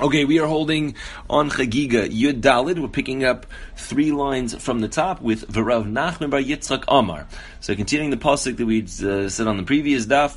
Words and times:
Okay, 0.00 0.24
we 0.24 0.38
are 0.38 0.46
holding 0.46 0.94
on 1.28 1.50
Chagiga 1.50 2.08
Yud 2.08 2.40
Dalid. 2.40 2.78
We're 2.78 2.88
picking 2.88 3.24
up 3.24 3.44
three 3.76 4.10
lines 4.10 4.54
from 4.54 4.80
the 4.80 4.88
top 4.88 5.20
with 5.20 5.46
Verav 5.52 5.84
Nachman 5.84 6.30
Bar 6.30 6.40
Yitzchak 6.40 6.84
Amar. 6.88 7.26
So 7.60 7.74
continuing 7.74 8.08
the 8.08 8.16
pasuk 8.16 8.56
that 8.56 8.64
we 8.64 8.84
uh, 8.84 9.28
said 9.28 9.46
on 9.46 9.58
the 9.58 9.64
previous 9.64 10.06
daf, 10.06 10.34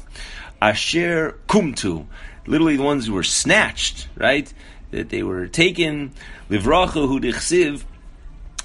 Asher 0.61 1.39
Kumtu, 1.47 2.05
literally 2.45 2.75
the 2.75 2.83
ones 2.83 3.07
who 3.07 3.13
were 3.13 3.23
snatched, 3.23 4.09
right? 4.17 4.53
That 4.91 5.07
they 5.07 5.23
were 5.23 5.47
taken. 5.47 6.11
Livracha 6.49 7.07
Hu 7.07 7.21
Dichsiv. 7.21 7.85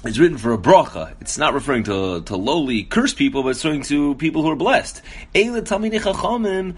It's 0.03 0.17
written 0.17 0.39
for 0.39 0.51
a 0.51 0.57
bracha. 0.57 1.13
It's 1.21 1.37
not 1.37 1.53
referring 1.53 1.83
to, 1.83 2.21
to 2.23 2.35
lowly 2.35 2.83
cursed 2.83 3.15
people, 3.15 3.43
but 3.43 3.49
it's 3.49 3.63
referring 3.63 3.83
to 3.83 4.15
people 4.15 4.41
who 4.41 4.49
are 4.49 4.57
blessed. 4.57 5.01
Eile 5.33 5.61
Talmidei 5.61 6.01
Chachamim 6.01 6.75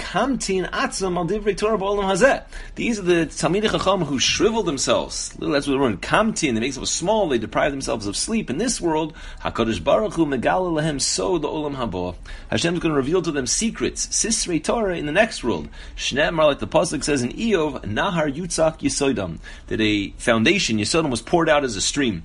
kamtin 0.00 0.68
atzam 0.70 1.16
al 1.16 1.26
divrei 1.26 1.56
Torah 1.56 1.78
ba'olam 1.78 2.04
hazeh. 2.04 2.44
These 2.74 2.98
are 2.98 3.02
the 3.02 3.26
Talmidei 3.26 3.70
Chacham 3.70 4.04
who 4.04 4.18
shrivel 4.18 4.62
themselves. 4.62 5.30
That's 5.38 5.66
what 5.66 5.72
the 5.74 5.78
word 5.78 6.00
kamtin. 6.00 6.54
They 6.54 6.60
make 6.60 6.74
themselves 6.74 6.90
small. 6.90 7.28
They 7.28 7.38
deprive 7.38 7.72
themselves 7.72 8.06
of 8.06 8.16
sleep 8.16 8.50
in 8.50 8.58
this 8.58 8.80
world. 8.80 9.14
Hakadosh 9.40 9.82
Baruch 9.82 10.14
Hu 10.14 10.26
megala 10.26 10.72
lehem 10.72 11.00
so 11.00 11.38
the 11.38 11.48
olam. 11.48 11.70
Hashem 12.50 12.74
is 12.74 12.80
going 12.80 12.92
to 12.92 12.96
reveal 12.96 13.22
to 13.22 13.32
them 13.32 13.46
secrets, 13.46 14.06
sisrei 14.08 14.62
Torah 14.62 14.96
in 14.96 15.06
the 15.06 15.12
next 15.12 15.42
world. 15.42 15.68
Shneimar, 15.96 16.46
like 16.46 16.58
the 16.58 16.66
pasuk 16.66 17.02
says 17.02 17.22
in 17.22 17.30
Iyov, 17.30 17.84
nahar 17.84 18.32
yutzak 18.34 18.78
yisoidam, 18.80 19.38
that 19.68 19.80
a 19.80 20.10
foundation 20.18 20.78
yisodam 20.78 21.10
was 21.10 21.22
poured 21.22 21.48
out 21.48 21.64
as 21.64 21.76
a 21.76 21.80
stream. 21.80 22.22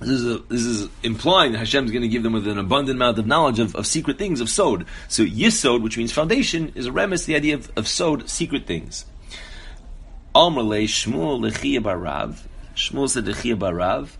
This 0.00 0.10
is, 0.10 0.26
a, 0.26 0.38
this 0.48 0.64
is 0.64 0.88
implying 1.02 1.52
that 1.52 1.58
Hashem 1.58 1.84
is 1.84 1.90
going 1.90 2.02
to 2.02 2.08
give 2.08 2.22
them 2.22 2.32
with 2.32 2.46
an 2.46 2.58
abundant 2.58 2.96
amount 2.96 3.18
of 3.18 3.26
knowledge 3.26 3.58
of, 3.58 3.74
of 3.74 3.86
secret 3.86 4.16
things, 4.16 4.40
of 4.40 4.48
sod. 4.48 4.86
So 5.08 5.24
yisod, 5.24 5.82
which 5.82 5.98
means 5.98 6.12
foundation, 6.12 6.72
is 6.76 6.86
a 6.86 6.90
remes, 6.90 7.26
the 7.26 7.34
idea 7.34 7.56
of, 7.56 7.72
of 7.76 7.88
sod, 7.88 8.30
secret 8.30 8.66
things. 8.66 9.06
Almalei 10.36 10.84
Shmuel 10.84 11.40
Lechia 11.40 11.80
Barav. 11.80 12.38
Shmuel 12.76 13.08
said 13.08 13.24
Lechia 13.24 13.58
Barav. 13.58 14.10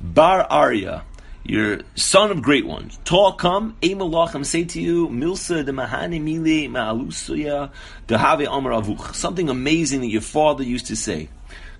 Bar 0.00 0.46
Arya, 0.48 1.02
your 1.42 1.80
son 1.96 2.30
of 2.30 2.40
great 2.40 2.64
ones. 2.64 3.00
Tall 3.04 3.32
come, 3.32 3.76
Emalachim 3.82 4.46
say 4.46 4.62
to 4.66 4.80
you, 4.80 5.08
Milsa 5.08 5.64
de 5.64 5.72
Mahane 5.72 6.22
Mile 6.22 6.70
Ma'alusuya 6.70 7.72
Dehave 8.06 8.46
Amar 8.48 8.80
Avuch. 8.80 9.16
Something 9.16 9.48
amazing 9.48 10.02
that 10.02 10.06
your 10.06 10.20
father 10.20 10.62
used 10.62 10.86
to 10.86 10.94
say. 10.94 11.28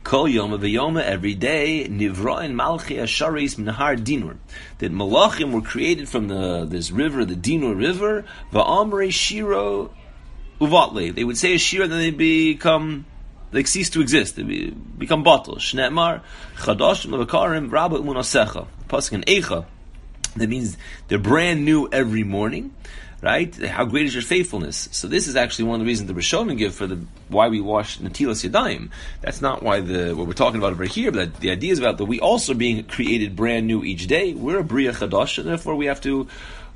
Kol 0.09 0.25
Yoma 0.27 0.59
V'Yoma, 0.59 1.03
every 1.03 1.35
day, 1.35 1.87
Nivrain 1.87 2.55
Malchi 2.55 2.97
Asharis 2.97 3.57
Nahar 3.57 3.95
Dinur. 3.95 4.39
That 4.79 4.91
Malachim 4.91 5.53
were 5.53 5.61
created 5.61 6.09
from 6.09 6.29
the 6.29 6.65
this 6.65 6.91
river, 6.91 7.27
the 7.27 7.35
Dinur 7.35 7.77
River, 7.77 8.25
Va'amre 8.51 9.13
Shiro 9.13 9.93
Uvatle. 10.63 11.15
They 11.15 11.25
would 11.25 11.37
say 11.37 11.57
a 11.57 11.59
Shiro, 11.59 11.87
then 11.87 11.99
they 11.99 12.11
become 12.11 13.05
they 13.51 13.65
cease 13.65 13.91
to 13.91 14.01
exist. 14.01 14.37
They 14.37 14.45
be, 14.45 14.71
become 14.71 15.23
bottled. 15.23 15.59
Shne'mar 15.59 16.23
Chadashim 16.57 17.11
Levakarim 17.11 17.71
Rabba 17.71 17.99
Umunasecha. 17.99 18.67
Pasuk 18.89 19.13
in 19.13 19.21
Eicha. 19.25 19.67
That 20.37 20.49
means 20.49 20.79
they're 21.09 21.19
brand 21.19 21.67
new 21.67 21.87
every 21.93 22.25
morning 22.25 22.75
right? 23.21 23.55
How 23.57 23.85
great 23.85 24.07
is 24.07 24.15
your 24.15 24.23
faithfulness? 24.23 24.89
So 24.93 25.09
this 25.09 25.27
is 25.27 25.37
actually 25.37 25.67
one 25.67 25.81
of 25.81 25.81
the 25.81 25.87
reasons 25.87 26.09
the 26.09 26.15
Rishonim 26.15 26.57
give 26.57 26.75
for 26.75 26.87
the 26.87 27.01
why 27.29 27.49
we 27.49 27.61
wash 27.61 27.99
Natilas 27.99 28.49
Yadayim. 28.49 28.91
That's 29.21 29.41
not 29.41 29.63
why 29.63 29.81
the 29.81 30.15
what 30.15 30.27
we're 30.27 30.33
talking 30.35 30.59
about 30.59 30.73
over 30.73 30.85
here, 30.85 31.11
but 31.11 31.41
the 31.41 31.51
idea 31.51 31.73
is 31.73 31.79
about 31.79 31.99
that 31.99 32.05
we 32.05 32.21
also 32.21 32.55
being 32.55 32.85
created 32.85 33.37
brand 33.37 33.67
new 33.67 33.83
each 33.83 34.07
day. 34.07 34.35
We're 34.35 34.59
a 34.59 34.65
Bria 34.65 34.93
Chadash, 34.93 35.39
and 35.39 35.49
therefore 35.49 35.75
we 35.75 35.87
have 35.87 36.01
to 36.03 36.29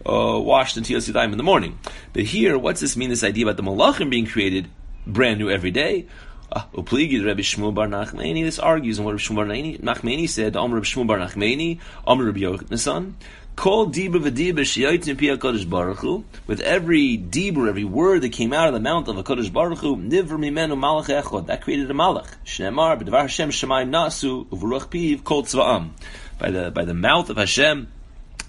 uh, 0.05 0.39
wash 0.41 0.75
Natilas 0.75 1.11
Yadayim 1.11 1.33
in 1.33 1.39
the 1.39 1.45
morning. 1.45 1.79
But 2.13 2.25
here, 2.25 2.59
what's 2.59 2.81
this 2.81 2.97
mean? 2.97 3.11
This 3.11 3.25
idea 3.25 3.45
about 3.45 3.57
the 3.57 3.63
Malachim 3.63 4.11
being 4.11 4.27
created 4.27 4.69
brand 5.07 5.39
new 5.39 5.51
every 5.51 5.71
day? 5.71 6.07
Uh, 6.51 6.65
Rabbi 6.75 6.85
Shmuel 6.85 7.73
Bar 7.73 7.87
Nachmani, 7.87 8.45
this 8.45 8.59
argues 8.59 8.99
on 8.99 9.07
what 9.07 9.13
Rabbi 9.13 9.23
Shmuel 9.23 9.37
Bar 9.37 9.95
Nachmani 9.95 10.29
said, 10.29 10.55
Amr 10.55 10.75
Rabbi 10.75 10.87
Shmuel 10.87 11.07
Bar 11.07 11.19
Nachmani, 11.19 11.81
Amr 12.07 12.25
Rabbi 12.25 12.41
Yochanan, 12.41 13.15
Kol 13.55 13.89
diba 13.89 14.15
v'diba 14.15 14.61
sheyotzim 14.61 15.19
pi 15.19 15.27
HaKadosh 15.27 15.69
Baruch. 15.69 16.25
With 16.47 16.61
every 16.61 17.19
diba, 17.19 17.69
every 17.69 17.85
word 17.85 18.23
that 18.23 18.33
came 18.33 18.53
out 18.53 18.69
of 18.69 18.75
the 18.75 18.81
mouth 18.81 19.09
of 19.09 19.17
HaKadosh 19.17 19.53
Baruch 19.53 19.79
Hu, 19.79 19.97
nivr 19.97 20.39
mimenu 20.39 20.77
malach 20.79 21.23
echod. 21.23 21.47
That 21.47 21.63
created 21.63 21.91
a 21.91 21.95
malach. 21.95 22.29
Shneimar, 22.45 23.01
b'devar 23.01 23.23
Hashem 23.23 23.51
shemayim 23.51 23.91
nasu, 23.91 24.47
u'v'ruach 24.47 24.89
piv 24.89 25.23
kol 25.25 25.43
tzva'am. 25.45 25.91
By 26.39 26.51
the, 26.51 26.71
by 26.71 26.85
the 26.85 26.95
mouth 26.95 27.31
of 27.31 27.37
Hashem, 27.37 27.89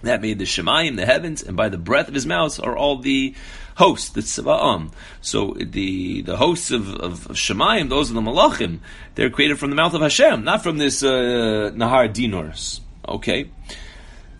that 0.03 0.21
made 0.21 0.37
the 0.37 0.45
Shemayim, 0.45 0.97
the 0.97 1.05
heavens, 1.05 1.41
and 1.43 1.55
by 1.57 1.69
the 1.69 1.77
breath 1.77 2.07
of 2.07 2.13
his 2.13 2.25
mouth 2.25 2.59
are 2.61 2.75
all 2.75 2.97
the 2.97 3.33
hosts, 3.75 4.09
the 4.09 4.21
Tzva'am. 4.21 4.91
So 5.21 5.55
the 5.57 6.21
the 6.21 6.37
hosts 6.37 6.71
of, 6.71 6.89
of, 6.95 7.29
of 7.29 7.35
Shemayim, 7.37 7.89
those 7.89 8.11
are 8.11 8.13
the 8.13 8.21
Malachim, 8.21 8.79
they're 9.15 9.29
created 9.29 9.59
from 9.59 9.69
the 9.69 9.75
mouth 9.75 9.93
of 9.93 10.01
Hashem, 10.01 10.43
not 10.43 10.61
from 10.61 10.77
this 10.77 11.03
uh, 11.03 11.71
Nahar 11.73 12.13
Dinors. 12.13 12.81
Okay? 13.07 13.49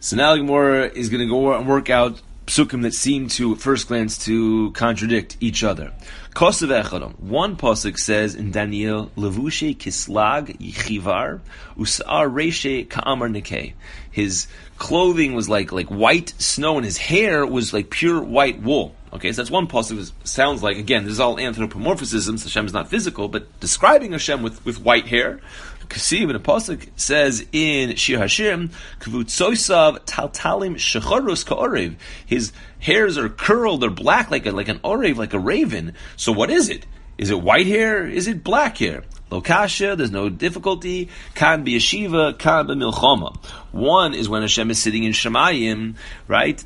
So 0.03 0.17
now 0.17 0.33
the 0.33 0.39
Gemara 0.39 0.87
is 0.87 1.07
going 1.07 1.21
to 1.21 1.29
go 1.29 1.53
and 1.53 1.65
work 1.65 1.89
out 1.89 2.21
psukim 2.45 2.81
that 2.81 2.93
seem 2.93 3.29
to, 3.29 3.53
at 3.53 3.59
first 3.59 3.87
glance, 3.87 4.25
to 4.25 4.71
contradict 4.71 5.37
each 5.39 5.63
other. 5.63 5.93
Kosav 6.35 6.83
Echadam. 6.83 7.17
One 7.21 7.55
pasuk 7.55 7.97
says 7.97 8.35
in 8.35 8.51
Daniel, 8.51 9.11
Levushe 9.15 9.77
kislag 9.77 10.57
yichivar 10.57 11.39
usar 11.77 12.29
reshe 12.29 12.89
ka'amar 12.89 13.29
nekeh. 13.29 13.75
His 14.11 14.47
clothing 14.77 15.35
was 15.35 15.47
like 15.47 15.71
like 15.71 15.87
white 15.87 16.33
snow, 16.37 16.75
and 16.75 16.83
his 16.83 16.97
hair 16.97 17.45
was 17.45 17.71
like 17.71 17.89
pure 17.89 18.21
white 18.21 18.61
wool. 18.61 18.93
Okay, 19.13 19.31
so 19.31 19.41
that's 19.41 19.51
one 19.51 19.67
pasuk. 19.67 20.11
Sounds 20.25 20.61
like 20.61 20.75
again, 20.75 21.05
this 21.05 21.13
is 21.13 21.19
all 21.21 21.37
anthropomorphisms. 21.37 22.43
Hashem 22.43 22.65
is 22.65 22.73
not 22.73 22.89
physical, 22.89 23.29
but 23.29 23.57
describing 23.61 24.11
Hashem 24.11 24.43
with, 24.43 24.65
with 24.65 24.81
white 24.81 25.07
hair. 25.07 25.39
Kasiv 25.87 26.29
in 26.29 26.35
a 26.35 26.39
pasuk 26.39 26.89
says 26.95 27.45
in 27.51 27.95
Shir 27.95 28.17
Hashim, 28.17 28.71
Kvutsoisav 28.99 29.99
taltalim 30.05 30.75
shecharus 30.75 31.45
ka'orev. 31.45 31.95
His 32.25 32.51
hairs 32.79 33.17
are 33.17 33.29
curled, 33.29 33.81
they're 33.81 33.89
black 33.89 34.31
like 34.31 34.45
a, 34.45 34.51
like 34.51 34.69
an 34.69 34.79
orev, 34.79 35.17
like 35.17 35.33
a 35.33 35.39
raven. 35.39 35.93
So 36.15 36.31
what 36.31 36.49
is 36.49 36.69
it? 36.69 36.85
Is 37.17 37.29
it 37.29 37.41
white 37.41 37.67
hair? 37.67 38.07
Is 38.07 38.27
it 38.27 38.43
black 38.43 38.77
hair? 38.77 39.03
Lokasha, 39.29 39.97
there's 39.97 40.11
no 40.11 40.29
difficulty. 40.29 41.09
Kan 41.35 41.63
be 41.63 41.75
yeshiva, 41.75 42.37
kan 42.37 42.67
be 42.67 42.73
milchama. 42.73 43.35
One 43.71 44.13
is 44.13 44.29
when 44.29 44.41
Hashem 44.41 44.71
is 44.71 44.81
sitting 44.81 45.03
in 45.03 45.11
Shemayim, 45.11 45.95
right? 46.27 46.63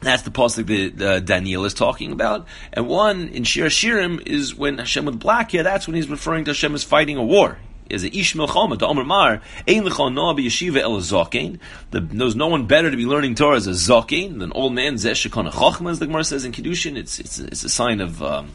That's 0.00 0.22
the 0.22 0.30
pasuk 0.30 0.96
that 0.96 1.06
uh, 1.06 1.20
Daniel 1.20 1.64
is 1.64 1.74
talking 1.74 2.12
about. 2.12 2.46
And 2.72 2.86
one 2.86 3.28
in 3.28 3.44
Shir 3.44 3.66
Shirim 3.66 4.24
is 4.26 4.54
when 4.54 4.78
Hashem 4.78 5.04
with 5.04 5.18
black 5.18 5.50
hair. 5.50 5.64
That's 5.64 5.88
when 5.88 5.96
he's 5.96 6.08
referring 6.08 6.44
to 6.44 6.50
Hashem 6.50 6.74
as 6.74 6.84
fighting 6.84 7.16
a 7.16 7.24
war 7.24 7.58
is 7.90 8.04
a 8.04 8.16
ish 8.16 8.34
milchama 8.34 8.78
to 8.78 8.86
Omer 8.86 9.04
Mar 9.04 9.40
ein 9.66 9.82
lechon 9.84 10.14
noah 10.14 10.34
b'yeshiva 10.34 10.80
el 10.80 10.98
zakein. 10.98 11.58
There's 11.90 12.36
no 12.36 12.46
one 12.48 12.66
better 12.66 12.90
to 12.90 12.96
be 12.96 13.06
learning 13.06 13.34
Torah 13.34 13.56
as 13.56 13.66
a 13.66 13.70
zakein 13.70 14.38
than 14.38 14.52
old 14.52 14.74
man 14.74 14.94
zesh 14.94 15.28
shekon 15.28 15.50
chachma, 15.50 15.90
as 15.90 15.98
the 15.98 16.06
Gemara 16.06 16.24
says 16.24 16.44
in 16.44 16.52
Kiddushin. 16.52 16.96
It's 16.96 17.18
it's 17.18 17.38
it's 17.38 17.64
a 17.64 17.68
sign 17.68 18.00
of. 18.00 18.22
Um, 18.22 18.50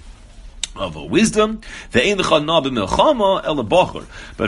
of 0.75 0.95
a 0.95 1.03
wisdom. 1.03 1.61
But 1.91 2.03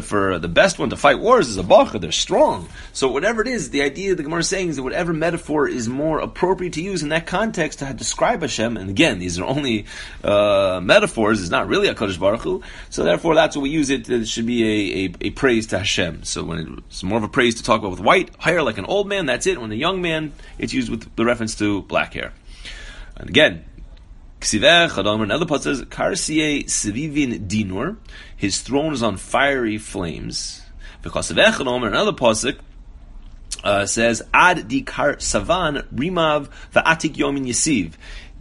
for 0.03 0.39
the 0.39 0.47
best 0.47 0.79
one 0.79 0.89
to 0.89 0.97
fight 0.97 1.19
wars 1.19 1.49
is 1.49 1.57
a 1.57 1.63
bacher. 1.63 2.01
They're 2.01 2.11
strong. 2.11 2.67
So 2.93 3.09
whatever 3.09 3.41
it 3.41 3.47
is, 3.47 3.69
the 3.69 3.81
idea 3.81 4.15
the 4.15 4.23
Gemara 4.23 4.39
is 4.39 4.49
saying 4.49 4.69
is 4.69 4.75
that 4.77 4.83
whatever 4.83 5.13
metaphor 5.13 5.67
is 5.67 5.87
more 5.87 6.19
appropriate 6.19 6.73
to 6.73 6.81
use 6.81 7.03
in 7.03 7.09
that 7.09 7.27
context 7.27 7.79
to 7.79 7.93
describe 7.93 8.41
Hashem, 8.41 8.77
and 8.77 8.89
again, 8.89 9.19
these 9.19 9.39
are 9.39 9.45
only 9.45 9.85
uh, 10.23 10.79
metaphors, 10.81 11.41
it's 11.41 11.51
not 11.51 11.67
really 11.67 11.87
a 11.87 11.95
Kodesh 11.95 12.19
Baruch 12.19 12.41
Hu, 12.41 12.63
so 12.89 13.03
therefore 13.03 13.35
that's 13.35 13.55
what 13.55 13.63
we 13.63 13.69
use 13.69 13.89
it, 13.89 14.09
it 14.09 14.27
should 14.27 14.45
be 14.45 14.63
a, 14.63 15.05
a, 15.05 15.27
a, 15.27 15.29
praise 15.31 15.67
to 15.67 15.77
Hashem. 15.77 16.23
So 16.23 16.43
when 16.43 16.83
it's 16.89 17.03
more 17.03 17.17
of 17.17 17.23
a 17.23 17.27
praise 17.27 17.55
to 17.55 17.63
talk 17.63 17.79
about 17.79 17.91
with 17.91 17.99
white 17.99 18.31
hair 18.39 18.63
like 18.63 18.77
an 18.77 18.85
old 18.85 19.07
man, 19.07 19.25
that's 19.25 19.47
it. 19.47 19.59
When 19.59 19.71
a 19.71 19.75
young 19.75 20.01
man, 20.01 20.33
it's 20.57 20.73
used 20.73 20.89
with 20.89 21.15
the 21.15 21.25
reference 21.25 21.55
to 21.55 21.81
black 21.83 22.13
hair. 22.13 22.33
And 23.17 23.29
again, 23.29 23.65
Another 24.53 25.45
part 25.45 25.63
says, 25.63 25.81
Karsiye 25.83 26.65
Sivivin 26.65 27.47
Dinur, 27.47 27.97
his 28.35 28.61
throne 28.61 28.93
is 28.93 29.01
on 29.01 29.17
fiery 29.17 29.77
flames. 29.77 30.61
Because 31.01 31.31
of 31.31 31.37
Echadom, 31.37 31.85
another 31.85 32.11
pasuk 32.11 32.59
uh, 33.63 33.85
says, 33.85 34.21
Ad 34.33 34.69
Dikar 34.69 35.21
Savan 35.21 35.87
Rimav 35.93 36.49
Va'atik 36.73 37.15
Yomin 37.15 37.47
Yasiv. 37.47 37.93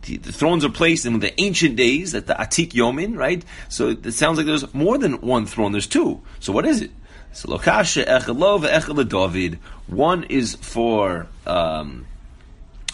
The, 0.02 0.18
the, 0.18 0.32
thrones 0.32 0.64
are 0.64 0.70
placed 0.70 1.06
in 1.06 1.18
the 1.20 1.38
ancient 1.40 1.76
days 1.76 2.14
at 2.14 2.26
the 2.26 2.34
Atik 2.34 2.72
Yomin, 2.72 3.16
right? 3.16 3.42
So 3.70 3.88
it 3.88 4.12
sounds 4.12 4.36
like 4.36 4.46
there's 4.46 4.74
more 4.74 4.98
than 4.98 5.22
one 5.22 5.46
throne. 5.46 5.72
There's 5.72 5.86
two. 5.86 6.20
So 6.40 6.52
what 6.52 6.66
is 6.66 6.82
it? 6.82 6.90
So 7.32 7.48
Lokasha 7.48 8.04
Echad 8.06 8.68
Echad 8.68 9.08
David. 9.08 9.58
One 9.86 10.24
is 10.24 10.56
for 10.56 11.26
um, 11.46 12.06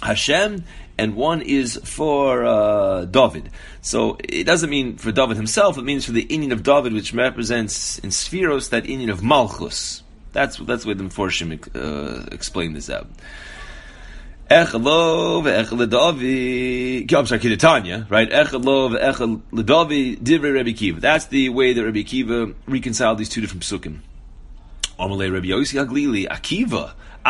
Hashem, 0.02 0.64
and 0.98 1.16
one 1.16 1.42
is 1.42 1.80
for 1.84 2.44
uh, 2.44 3.04
David. 3.04 3.50
So 3.82 4.18
it 4.22 4.44
doesn't 4.44 4.70
mean 4.70 4.96
for 4.96 5.12
David 5.12 5.36
himself; 5.36 5.78
it 5.78 5.82
means 5.82 6.04
for 6.04 6.12
the 6.12 6.22
Indian 6.22 6.52
of 6.52 6.62
David, 6.62 6.92
which 6.92 7.12
represents 7.14 7.98
in 7.98 8.10
Spheros 8.10 8.70
that 8.70 8.86
Indian 8.86 9.10
of 9.10 9.22
Malchus. 9.22 10.02
That's 10.32 10.58
that's 10.58 10.86
where 10.86 10.94
the 10.94 11.04
Mephoshim 11.04 11.50
uh, 11.74 12.26
explain 12.32 12.72
this 12.72 12.88
out. 12.88 13.08
Echelo 14.50 15.42
ve'echel 15.44 15.86
ledavi. 15.86 17.12
I'm 17.14 17.26
sorry, 17.26 17.40
Kidatanya, 17.40 18.10
right? 18.10 18.28
Echelo 18.28 18.90
ve'echel 18.96 19.40
ledavi 19.52 20.18
divrei 20.18 20.52
Rebbe 20.52 20.72
Kiva. 20.72 21.00
That's 21.00 21.26
the 21.26 21.50
way 21.50 21.72
that 21.72 21.84
Rebbe 21.84 22.02
Kiva 22.02 22.52
reconciled 22.66 23.18
these 23.18 23.28
two 23.28 23.40
different 23.40 23.62
psukim. 23.62 24.00
Amalei 24.98 25.32
Rebbe 25.32 25.46
Yossi 25.46 25.84
Haglili 25.84 26.26
Akiva. 26.26 26.94
For 27.22 27.28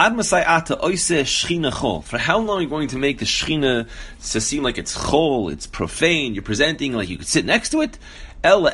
how 2.19 2.39
long 2.39 2.59
are 2.59 2.63
you 2.63 2.69
going 2.69 2.89
to 2.89 2.99
make 2.99 3.19
the 3.19 3.25
Shechina 3.25 3.89
to 4.31 4.41
seem 4.41 4.63
like 4.63 4.79
it's 4.79 4.97
Chol, 4.97 5.51
it's 5.51 5.67
profane, 5.67 6.35
you're 6.35 6.45
presenting 6.45 6.93
like 6.93 7.09
you 7.09 7.19
could 7.19 7.27
sit 7.27 7.45
next 7.45 7.71
to 7.71 7.81
it? 7.81 7.99
No, 8.43 8.71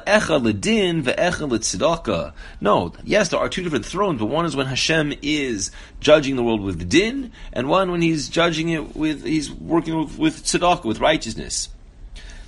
yes, 3.02 3.30
there 3.30 3.40
are 3.40 3.48
two 3.48 3.62
different 3.62 3.86
thrones, 3.86 4.20
but 4.20 4.26
one 4.26 4.44
is 4.44 4.54
when 4.54 4.66
Hashem 4.66 5.14
is 5.22 5.70
judging 6.00 6.36
the 6.36 6.42
world 6.42 6.60
with 6.60 6.86
din, 6.88 7.32
and 7.52 7.68
one 7.68 7.90
when 7.90 8.02
he's 8.02 8.28
judging 8.28 8.68
it 8.68 8.94
with, 8.94 9.24
he's 9.24 9.50
working 9.50 9.98
with, 9.98 10.18
with 10.18 10.44
tzedakah, 10.44 10.84
with 10.84 11.00
righteousness. 11.00 11.70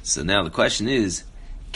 So 0.03 0.23
now 0.23 0.45
the 0.45 0.51
question 0.51 0.89
is, 0.89 1.25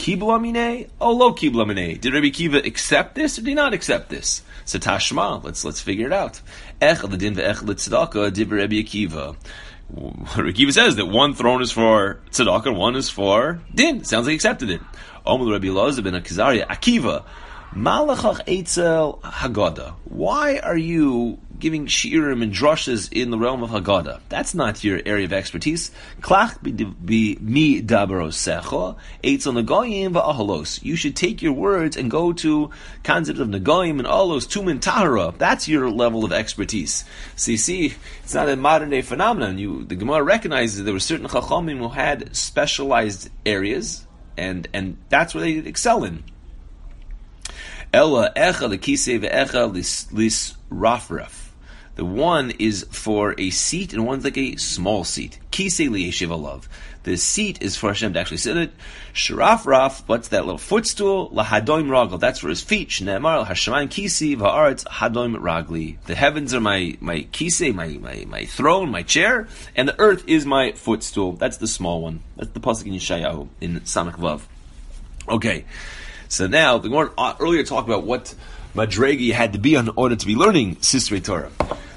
Kibla 0.03 0.37
mine? 0.37 0.89
Oh, 0.99 1.13
lo 1.13 1.31
kibla 1.31 1.65
mine. 1.65 1.97
Did 1.97 2.13
Rabbi 2.13 2.29
Kiva 2.29 2.57
accept 2.57 3.15
this 3.15 3.37
or 3.37 3.41
did 3.41 3.47
he 3.47 3.53
not 3.53 3.73
accept 3.73 4.09
this? 4.09 4.41
So 4.65 4.77
Tashma, 4.77 5.41
let's 5.41 5.63
let's 5.63 5.79
figure 5.79 6.07
it 6.07 6.11
out. 6.11 6.41
Ech 6.81 7.05
l'din 7.05 7.35
ve'ech 7.35 7.63
l'tzedakah 7.63 8.33
div 8.33 8.51
Rabbi 8.51 8.83
Akiva. 8.83 9.37
Rabbi 10.37 10.71
says 10.71 10.97
that 10.97 11.05
one 11.05 11.33
throne 11.33 11.61
is 11.61 11.71
for 11.71 12.19
tzedakah 12.31 12.75
one 12.75 12.97
is 12.97 13.09
for 13.09 13.61
din. 13.73 14.03
Sounds 14.03 14.25
like 14.25 14.31
he 14.31 14.35
accepted 14.35 14.69
it. 14.69 14.81
Omul 15.25 15.49
Rabbi 15.49 15.67
Elazar 15.67 16.03
ben 16.03 16.21
Akizaria 16.21 16.67
Akiva. 16.67 17.23
Malachach 17.75 18.45
Eitzel 18.45 19.19
Haggadah. 19.21 19.95
Why 20.03 20.59
are 20.59 20.77
you 20.77 21.39
giving 21.57 21.87
shiurim 21.87 22.43
and 22.43 22.53
drushes 22.53 23.11
in 23.11 23.31
the 23.31 23.37
realm 23.39 23.63
of 23.63 23.71
Haggadah? 23.71 24.19
That's 24.29 24.53
not 24.53 24.83
your 24.83 25.01
area 25.03 25.25
of 25.25 25.33
expertise. 25.33 25.89
Klach 26.21 26.61
mi 26.61 27.81
dabarosecha 27.81 28.95
Eitzel 29.23 29.63
Nagoyim 29.63 30.13
va'ahalos. 30.13 30.83
You 30.83 30.95
should 30.95 31.15
take 31.15 31.41
your 31.41 31.53
words 31.53 31.97
and 31.97 32.11
go 32.11 32.31
to 32.33 32.69
concepts 33.03 33.39
of 33.39 33.47
Nagoyim 33.47 33.97
and 33.97 34.07
Alos, 34.07 34.45
Tumin 34.45 34.79
Tahara. 34.79 35.33
That's 35.35 35.67
your 35.67 35.89
level 35.89 36.23
of 36.23 36.31
expertise. 36.31 37.05
So 37.35 37.49
you 37.49 37.57
see, 37.57 37.95
it's 38.23 38.35
not 38.35 38.49
a 38.49 38.55
modern 38.55 38.91
day 38.91 39.01
phenomenon. 39.01 39.57
You, 39.57 39.83
the 39.83 39.95
Gemara 39.95 40.21
recognizes 40.21 40.77
that 40.77 40.83
there 40.83 40.93
were 40.93 40.99
certain 40.99 41.25
Chachamim 41.25 41.79
who 41.79 41.89
had 41.89 42.35
specialized 42.35 43.31
areas, 43.47 44.05
and, 44.37 44.67
and 44.73 44.97
that's 45.09 45.33
where 45.33 45.43
they 45.43 45.53
excel 45.53 46.03
in. 46.03 46.23
Ella 47.93 48.31
echa 48.35 48.67
lekise 48.67 49.19
ve'echa 49.19 49.71
lis 50.11 50.55
rafraf. 50.71 51.49
The 51.95 52.03
one 52.03 52.49
is 52.57 52.87
for 52.89 53.35
a 53.37 53.51
seat 53.51 53.93
and 53.93 54.03
one's 54.07 54.23
like 54.23 54.37
a 54.37 54.55
small 54.55 55.03
seat. 55.03 55.37
Kise 55.51 55.87
liyeshiv 55.87 56.29
alav. 56.29 56.67
The 57.03 57.17
seat 57.17 57.61
is 57.61 57.75
for 57.75 57.89
Hashem 57.89 58.13
to 58.13 58.19
actually 58.19 58.37
sit 58.37 58.57
in 58.57 58.63
it. 58.63 58.71
Sharaf 59.13 59.67
raf, 59.67 60.07
what's 60.07 60.29
that 60.29 60.45
little 60.45 60.57
footstool? 60.57 61.29
Lahadoim 61.29 61.89
ragel. 61.89 62.19
That's 62.19 62.39
for 62.39 62.49
his 62.49 62.61
feet. 62.61 62.89
Shneemar 62.89 63.45
hashemayim 63.45 63.89
kisi 63.89 64.35
va'aretz 64.35 64.85
hadoim 64.85 65.35
ragli. 65.35 65.97
The 66.05 66.15
heavens 66.15 66.55
are 66.55 66.61
my 66.61 66.97
my 66.99 67.27
kise, 67.31 67.75
my, 67.75 67.89
my 67.89 68.25
my 68.27 68.45
throne, 68.45 68.89
my 68.89 69.03
chair, 69.03 69.47
and 69.75 69.87
the 69.87 69.99
earth 69.99 70.23
is 70.25 70.47
my 70.47 70.71
footstool. 70.71 71.33
That's 71.33 71.57
the 71.57 71.67
small 71.67 72.01
one. 72.01 72.23
That's 72.37 72.49
the 72.49 72.59
pasuk 72.59 72.87
in 72.87 72.93
Yeshayahu 72.93 73.49
in 73.61 73.81
Samach 73.81 74.15
Vav. 74.15 74.41
Okay. 75.29 75.65
So 76.33 76.47
now, 76.47 76.79
the 76.79 76.89
Gemara 76.89 77.11
uh, 77.15 77.35
earlier 77.39 77.61
talked 77.61 77.87
about 77.87 78.05
what 78.05 78.33
Madregi 78.73 79.31
had 79.31 79.53
to 79.53 79.59
be 79.59 79.75
in 79.75 79.87
order 79.95 80.15
to 80.15 80.25
be 80.25 80.33
learning 80.33 80.77
Sisrei 80.77 81.23
Torah. 81.23 81.51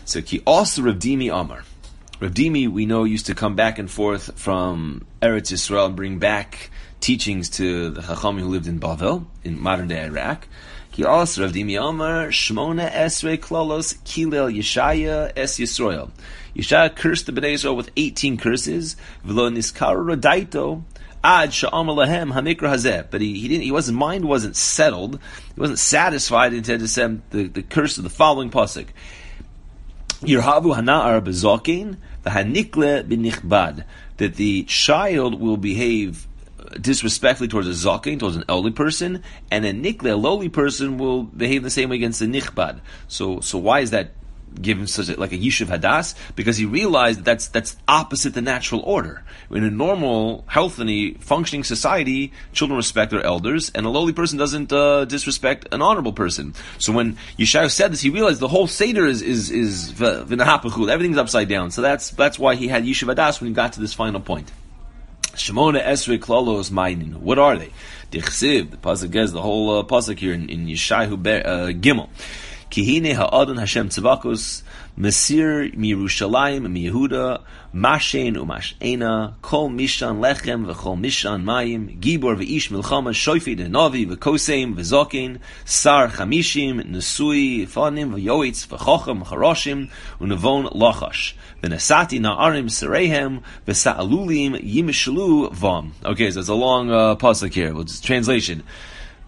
So 0.04 0.20
ki 0.20 0.42
also 0.46 0.82
Rav 0.82 0.96
Dimi 0.96 1.32
Amar. 1.32 1.64
Rav 2.20 2.32
Dimi, 2.32 2.68
we 2.68 2.84
know, 2.84 3.04
used 3.04 3.24
to 3.26 3.34
come 3.34 3.56
back 3.56 3.78
and 3.78 3.90
forth 3.90 4.38
from 4.38 5.06
Eretz 5.22 5.54
Yisrael 5.54 5.86
and 5.86 5.96
bring 5.96 6.18
back 6.18 6.68
teachings 7.00 7.48
to 7.48 7.88
the 7.88 8.02
Chachamim 8.02 8.40
who 8.40 8.48
lived 8.48 8.66
in 8.66 8.78
Bavel, 8.78 9.24
in 9.42 9.58
modern 9.58 9.88
day 9.88 10.04
Iraq. 10.04 10.46
Ki 10.92 11.04
also 11.04 11.44
Rav 11.44 11.52
Dimi 11.52 11.82
Amar, 11.82 12.28
Shmona 12.28 12.92
Esrei 12.92 13.38
Klolos, 13.38 13.96
Kilel 14.04 14.54
Yeshaya 14.54 15.32
Es 15.34 15.58
Yisrael. 15.58 16.10
Yeshaya 16.54 16.94
cursed 16.94 17.24
the 17.24 17.32
Bnei 17.32 17.54
Israel 17.54 17.74
with 17.74 17.90
18 17.96 18.36
curses, 18.36 18.96
V'lo 19.26 19.50
Niskar 19.50 19.96
Rodaito, 19.96 20.82
ad 21.22 21.52
sha'am 21.52 21.86
hamikra 21.86 22.70
hazeh. 22.72 23.06
But 23.10 23.20
he, 23.20 23.38
he 23.38 23.48
didn't. 23.48 23.64
He 23.64 23.72
wasn't. 23.72 23.98
Mind 23.98 24.24
wasn't 24.24 24.56
settled. 24.56 25.18
He 25.54 25.60
wasn't 25.60 25.78
satisfied 25.78 26.52
until 26.52 26.78
to 26.78 26.88
send 26.88 27.22
the, 27.30 27.48
the 27.48 27.62
curse 27.62 27.98
of 27.98 28.04
the 28.04 28.10
following 28.10 28.50
pasuk. 28.50 28.86
Yirhavu 30.20 30.76
hana'ar 30.76 31.20
bezokin 31.20 31.96
v'hanikle 32.24 33.04
b'nichbad. 33.08 33.84
That 34.18 34.36
the 34.36 34.64
child 34.64 35.40
will 35.40 35.56
behave 35.56 36.26
disrespectfully 36.80 37.48
towards 37.48 37.68
a 37.68 37.70
zakin, 37.70 38.18
towards 38.18 38.36
an 38.36 38.44
elderly 38.48 38.72
person, 38.72 39.22
and 39.50 39.64
a 39.64 39.72
nikle, 39.72 40.12
a 40.12 40.16
lowly 40.16 40.48
person, 40.48 40.98
will 40.98 41.22
behave 41.22 41.62
the 41.62 41.70
same 41.70 41.90
way 41.90 41.96
against 41.96 42.20
a 42.22 42.24
nichbad. 42.24 42.80
So, 43.08 43.40
so 43.40 43.58
why 43.58 43.80
is 43.80 43.90
that 43.90 44.12
given 44.60 44.87
such 44.87 45.08
a, 45.08 45.20
like 45.20 45.32
a 45.32 45.38
yishuv 45.38 45.66
hadas 45.66 46.14
because 46.34 46.56
he 46.56 46.64
realized 46.64 47.19
that 47.20 47.25
that's 47.25 47.48
that's 47.48 47.76
opposite 47.88 48.34
the 48.34 48.40
natural 48.40 48.81
order. 48.82 49.22
In 49.50 49.64
a 49.64 49.70
normal, 49.70 50.44
healthy, 50.48 51.14
functioning 51.14 51.64
society, 51.64 52.32
children 52.52 52.76
respect 52.76 53.10
their 53.10 53.22
elders, 53.22 53.70
and 53.75 53.87
a 53.87 53.88
lowly 53.88 54.12
person 54.12 54.38
doesn't 54.38 54.72
uh, 54.72 55.04
disrespect 55.04 55.69
an 55.72 55.82
honorable 55.82 56.12
person. 56.12 56.54
So 56.78 56.93
when 56.93 57.16
Yeshayahu 57.38 57.70
said 57.70 57.93
this, 57.93 58.00
he 58.00 58.10
realized 58.10 58.40
the 58.40 58.48
whole 58.48 58.66
seder 58.66 59.06
is 59.06 59.22
is 59.22 59.50
is 59.50 59.93
v'nahapachul. 59.93 60.90
Everything's 60.90 61.19
upside 61.19 61.49
down. 61.49 61.70
So 61.70 61.82
that's 61.82 62.10
that's 62.10 62.38
why 62.38 62.54
he 62.54 62.69
had 62.69 62.84
yishuv 62.84 63.14
hadas 63.14 63.40
when 63.40 63.49
he 63.49 63.54
got 63.54 63.75
to 63.75 63.81
this 63.81 63.94
final 63.94 64.20
point. 64.20 64.50
Shemona 65.37 65.84
Esrei 65.84 66.19
Klolos 66.19 66.70
Mainin. 66.70 67.16
What 67.16 67.38
are 67.38 67.58
they? 67.58 67.70
Dichsiv, 68.10 68.70
the 68.70 68.76
pasuk 68.78 69.10
gets 69.10 69.32
the 69.32 69.42
whole 69.42 69.78
uh, 69.78 69.82
pasuk 69.82 70.19
here 70.19 70.32
in, 70.32 70.49
in 70.49 70.66
Yeshayahu 70.66 71.14
uh, 71.14 71.72
Gimel. 71.72 72.08
Kihine 72.70 73.14
ha'adon 73.14 73.58
Hashem 73.58 73.88
tzavakos, 73.88 74.62
Mesir 74.98 75.72
Mirushalayim 75.76 76.66
Miyehuda, 76.66 77.40
Mashen 77.72 78.36
Umashena, 78.36 79.34
Kol 79.40 79.70
Mishan 79.70 80.18
Lechem 80.18 80.66
v'Chol 80.66 80.98
Mishan 80.98 81.44
Mayim, 81.44 82.00
Gibor 82.00 82.36
v'ish 82.36 82.70
Milchama, 82.70 83.10
Shoifi 83.10 83.56
Denovi 83.56 84.06
v'Koseim 84.08 84.74
v'Zokin, 84.74 85.38
Sar 85.64 86.08
Chamishim, 86.08 86.82
Nesui 86.90 87.68
Fanim 87.68 88.14
v'Yoitz 88.14 88.66
v'Chochem 88.66 89.22
v'Charoshim, 89.22 89.88
Unavon 90.20 90.72
Lachash. 90.72 91.34
V'Nesati 91.62 92.18
Na'arim 92.20 92.64
Serehem, 92.64 93.42
V'Sa'alulim 93.66 94.60
Yimishlu 94.60 95.52
Vam. 95.54 95.92
Okay, 96.04 96.30
so 96.32 96.40
it's 96.40 96.48
a 96.48 96.54
long 96.54 96.90
uh, 96.90 97.14
pasuk 97.14 97.52
here. 97.52 97.72
Well, 97.72 97.84
translation. 97.84 98.64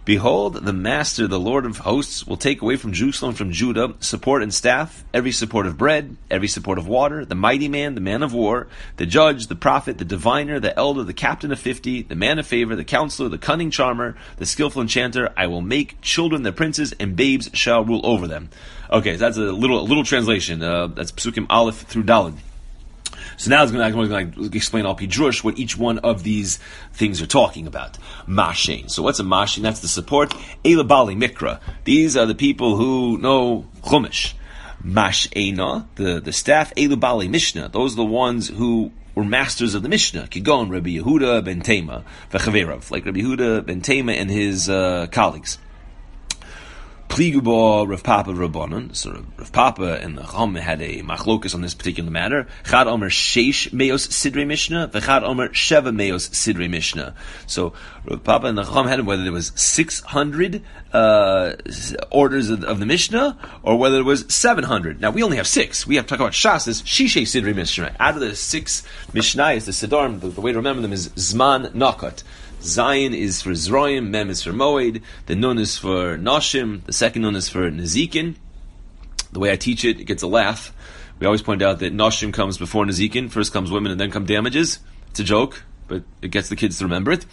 Behold, 0.08 0.64
the 0.64 0.72
Master, 0.72 1.26
the 1.26 1.38
Lord 1.38 1.66
of 1.66 1.76
hosts, 1.76 2.26
will 2.26 2.38
take 2.38 2.62
away 2.62 2.76
from 2.76 2.94
Jerusalem, 2.94 3.34
from 3.34 3.52
Judah, 3.52 3.92
support 4.00 4.42
and 4.42 4.54
staff, 4.54 5.04
every 5.12 5.32
support 5.32 5.66
of 5.66 5.76
bread, 5.76 6.16
every 6.30 6.48
support 6.48 6.78
of 6.78 6.88
water, 6.88 7.26
the 7.26 7.34
mighty 7.34 7.68
man, 7.68 7.94
the 7.94 8.00
man 8.00 8.22
of 8.22 8.32
war, 8.32 8.68
the 8.96 9.04
judge, 9.04 9.48
the 9.48 9.54
prophet, 9.54 9.98
the 9.98 10.06
diviner, 10.06 10.58
the 10.58 10.74
elder, 10.78 11.04
the 11.04 11.12
captain 11.12 11.52
of 11.52 11.58
fifty, 11.58 12.00
the 12.00 12.14
man 12.14 12.38
of 12.38 12.46
favor, 12.46 12.74
the 12.74 12.84
counselor, 12.84 13.28
the 13.28 13.36
cunning 13.36 13.70
charmer, 13.70 14.16
the 14.38 14.46
skillful 14.46 14.80
enchanter. 14.80 15.30
I 15.36 15.46
will 15.46 15.60
make 15.60 16.00
children 16.00 16.42
their 16.42 16.52
princes, 16.52 16.94
and 16.98 17.14
babes 17.14 17.50
shall 17.52 17.84
rule 17.84 18.00
over 18.02 18.26
them. 18.26 18.48
Okay, 18.90 19.12
so 19.12 19.18
that's 19.18 19.36
a 19.36 19.42
little 19.42 19.78
a 19.78 19.84
little 19.84 20.04
translation. 20.04 20.62
Uh, 20.62 20.86
that's 20.86 21.12
Psukim 21.12 21.44
Aleph 21.50 21.82
through 21.82 22.04
Dalid. 22.04 22.38
So 23.38 23.50
now 23.50 23.62
it's 23.62 23.70
going 23.70 24.10
to 24.32 24.56
explain 24.56 24.84
al 24.84 24.96
pidrush 24.96 25.44
what 25.44 25.58
each 25.58 25.78
one 25.78 26.00
of 26.00 26.24
these 26.24 26.58
things 26.92 27.22
are 27.22 27.26
talking 27.26 27.68
about. 27.68 27.96
Mashin. 28.26 28.90
So 28.90 29.02
what's 29.02 29.20
a 29.20 29.22
mashin? 29.22 29.62
That's 29.62 29.80
the 29.80 29.88
support. 29.88 30.30
Elabali 30.64 31.16
mikra. 31.16 31.60
These 31.84 32.16
are 32.16 32.26
the 32.26 32.34
people 32.34 32.76
who 32.76 33.16
know 33.18 33.66
chumash. 33.82 34.34
Mash'ena, 34.84 35.86
the, 35.96 36.20
the 36.20 36.32
staff, 36.32 36.72
Elubali 36.74 37.28
Mishnah. 37.28 37.68
Those 37.68 37.94
are 37.94 37.96
the 37.96 38.04
ones 38.04 38.48
who 38.48 38.92
were 39.14 39.24
masters 39.24 39.74
of 39.74 39.82
the 39.82 39.88
Mishnah. 39.88 40.28
Kigon, 40.28 40.70
Rabbi 40.70 40.90
Yehuda 40.90 41.44
ben 41.44 41.60
Tema, 41.60 42.04
V'chaverav, 42.30 42.90
like 42.90 43.04
Rabbi 43.04 43.20
Yehuda 43.20 43.66
ben 43.66 43.80
Tema 43.80 44.12
and 44.12 44.30
his 44.30 44.68
uh, 44.68 45.08
colleagues. 45.10 45.58
Pligubo 47.08 47.88
Rav 47.88 48.02
Papa 48.02 48.30
Rabbanon. 48.30 48.94
So 48.94 49.24
Rav 49.36 49.52
Papa 49.52 49.98
and 50.00 50.16
the 50.16 50.22
Chum 50.22 50.54
had 50.54 50.80
a 50.82 51.02
machlokus 51.02 51.54
on 51.54 51.62
this 51.62 51.74
particular 51.74 52.10
matter. 52.10 52.46
Chad 52.64 52.86
Omer 52.86 53.10
Sheish 53.10 53.72
Meos 53.72 54.06
Sidre 54.08 54.46
Mishnah, 54.46 54.90
Chad 54.92 55.24
Omer 55.24 55.48
Sheva 55.48 55.94
Meos 55.94 56.28
Sidre 56.30 56.68
Mishnah. 56.68 57.14
So 57.46 57.72
Rav 58.04 58.22
Papa 58.22 58.46
and 58.46 58.58
the 58.58 58.64
Chum 58.64 58.86
had 58.86 59.04
whether 59.06 59.24
there 59.24 59.32
was 59.32 59.52
600 59.56 60.62
uh, 60.92 61.52
orders 62.10 62.50
of, 62.50 62.64
of, 62.64 62.78
the 62.78 62.86
Mishnah 62.86 63.38
or 63.62 63.76
whether 63.78 63.98
it 63.98 64.04
was 64.04 64.24
700. 64.28 65.00
Now 65.00 65.10
we 65.10 65.22
only 65.22 65.38
have 65.38 65.46
six. 65.46 65.86
We 65.86 65.96
have 65.96 66.06
to 66.06 66.10
talk 66.10 66.20
about 66.20 66.32
Shas 66.32 66.68
as 66.68 66.82
Shishe 66.82 67.22
Sidre 67.22 67.54
Mishnah. 67.54 67.96
Out 67.98 68.14
of 68.14 68.20
the 68.20 68.36
six 68.36 68.82
Mishnahs, 69.12 69.64
the 69.64 69.72
Siddharm, 69.72 70.20
the, 70.20 70.28
the 70.28 70.40
way 70.40 70.52
to 70.52 70.58
remember 70.58 70.82
them 70.82 70.92
is 70.92 71.08
Zman 71.10 71.72
Nakat. 71.72 72.22
Zion 72.60 73.14
is 73.14 73.40
for 73.42 73.50
Zroim, 73.50 74.08
Mem 74.08 74.30
is 74.30 74.42
for 74.42 74.52
Moed, 74.52 75.02
the 75.26 75.36
Nun 75.36 75.58
is 75.58 75.78
for 75.78 76.18
Nashim, 76.18 76.84
the 76.84 76.92
second 76.92 77.22
Nun 77.22 77.36
is 77.36 77.48
for 77.48 77.70
Nezikin. 77.70 78.34
The 79.32 79.38
way 79.38 79.52
I 79.52 79.56
teach 79.56 79.84
it, 79.84 80.00
it 80.00 80.04
gets 80.04 80.22
a 80.22 80.26
laugh 80.26 80.72
We 81.20 81.26
always 81.26 81.42
point 81.42 81.62
out 81.62 81.80
that 81.80 81.94
Noshim 81.94 82.32
comes 82.32 82.58
before 82.58 82.84
Nazikin. 82.84 83.30
First 83.30 83.52
comes 83.52 83.70
women 83.70 83.92
and 83.92 84.00
then 84.00 84.10
come 84.10 84.24
damages. 84.24 84.78
It's 85.10 85.20
a 85.20 85.24
joke 85.24 85.62
but 85.88 86.02
it 86.22 86.28
gets 86.28 86.48
the 86.48 86.56
kids 86.56 86.78
to 86.78 86.84
remember 86.84 87.10
it. 87.12 87.24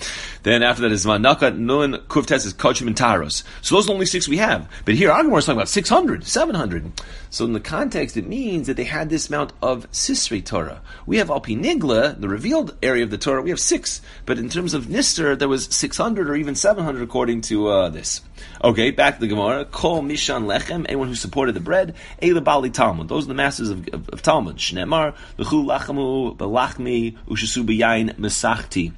Then 0.44 0.64
after 0.64 0.82
that 0.84 0.92
is 0.92 1.06
Manaka, 1.06 1.56
Nun, 1.56 1.94
Kuftes 2.08 2.46
is 2.46 2.54
Kochim 2.54 2.88
and 2.88 2.96
Taros. 2.96 3.44
So 3.62 3.76
those 3.76 3.86
are 3.86 3.88
the 3.88 3.94
only 3.94 4.06
six 4.06 4.28
we 4.28 4.38
have. 4.38 4.70
But 4.86 4.96
here 4.96 5.10
Agamor 5.10 5.38
is 5.38 5.46
talking 5.46 5.58
about 5.58 5.70
600, 5.70 6.26
700. 6.26 6.92
So 7.30 7.46
in 7.46 7.54
the 7.54 7.60
context, 7.60 8.18
it 8.18 8.28
means 8.28 8.68
that 8.68 8.78
they 8.78 8.86
had 8.86 9.10
this 9.10 9.28
amount 9.28 9.54
of 9.62 9.90
Sisri 9.92 10.44
Torah. 10.44 10.82
We 11.06 11.18
have 11.18 11.28
Alpinigla, 11.28 12.20
the 12.20 12.30
revealed 12.30 12.76
area 12.82 13.04
of 13.04 13.12
the 13.12 13.18
Torah, 13.18 13.42
we 13.42 13.50
have 13.50 13.60
six. 13.60 14.02
But 14.26 14.40
in 14.40 14.50
terms 14.50 14.74
of 14.74 14.86
Nister, 14.86 15.38
there 15.38 15.50
was 15.50 15.66
600 15.66 16.30
or 16.30 16.36
even 16.36 16.56
700 16.56 17.02
according 17.04 17.42
to 17.42 17.68
uh, 17.68 17.90
this. 17.90 18.22
Okay, 18.64 18.92
back 18.92 19.16
to 19.16 19.22
the 19.22 19.28
Gemara. 19.28 19.66
Kol 19.66 20.02
Mishan 20.02 20.46
Lechem, 20.46 20.86
anyone 20.88 21.08
who 21.08 21.16
supported 21.16 21.54
the 21.54 21.60
bread, 21.60 21.96
Eila 22.22 22.44
Bali 22.44 22.70
Talmud. 22.70 23.08
Those 23.08 23.26
are 23.26 23.28
the 23.28 23.34
masters 23.34 23.70
of, 23.70 23.88
of, 23.90 24.10
of 24.10 24.22
Talmud. 24.22 24.58
Shnemar, 24.58 25.16
L'chu 25.38 25.64
Lachamu, 25.64 26.36
Belachmi, 26.36 27.18
Ushasu 27.28 27.66
B'yayin, 27.66 28.18
Mesachti. 28.46 28.94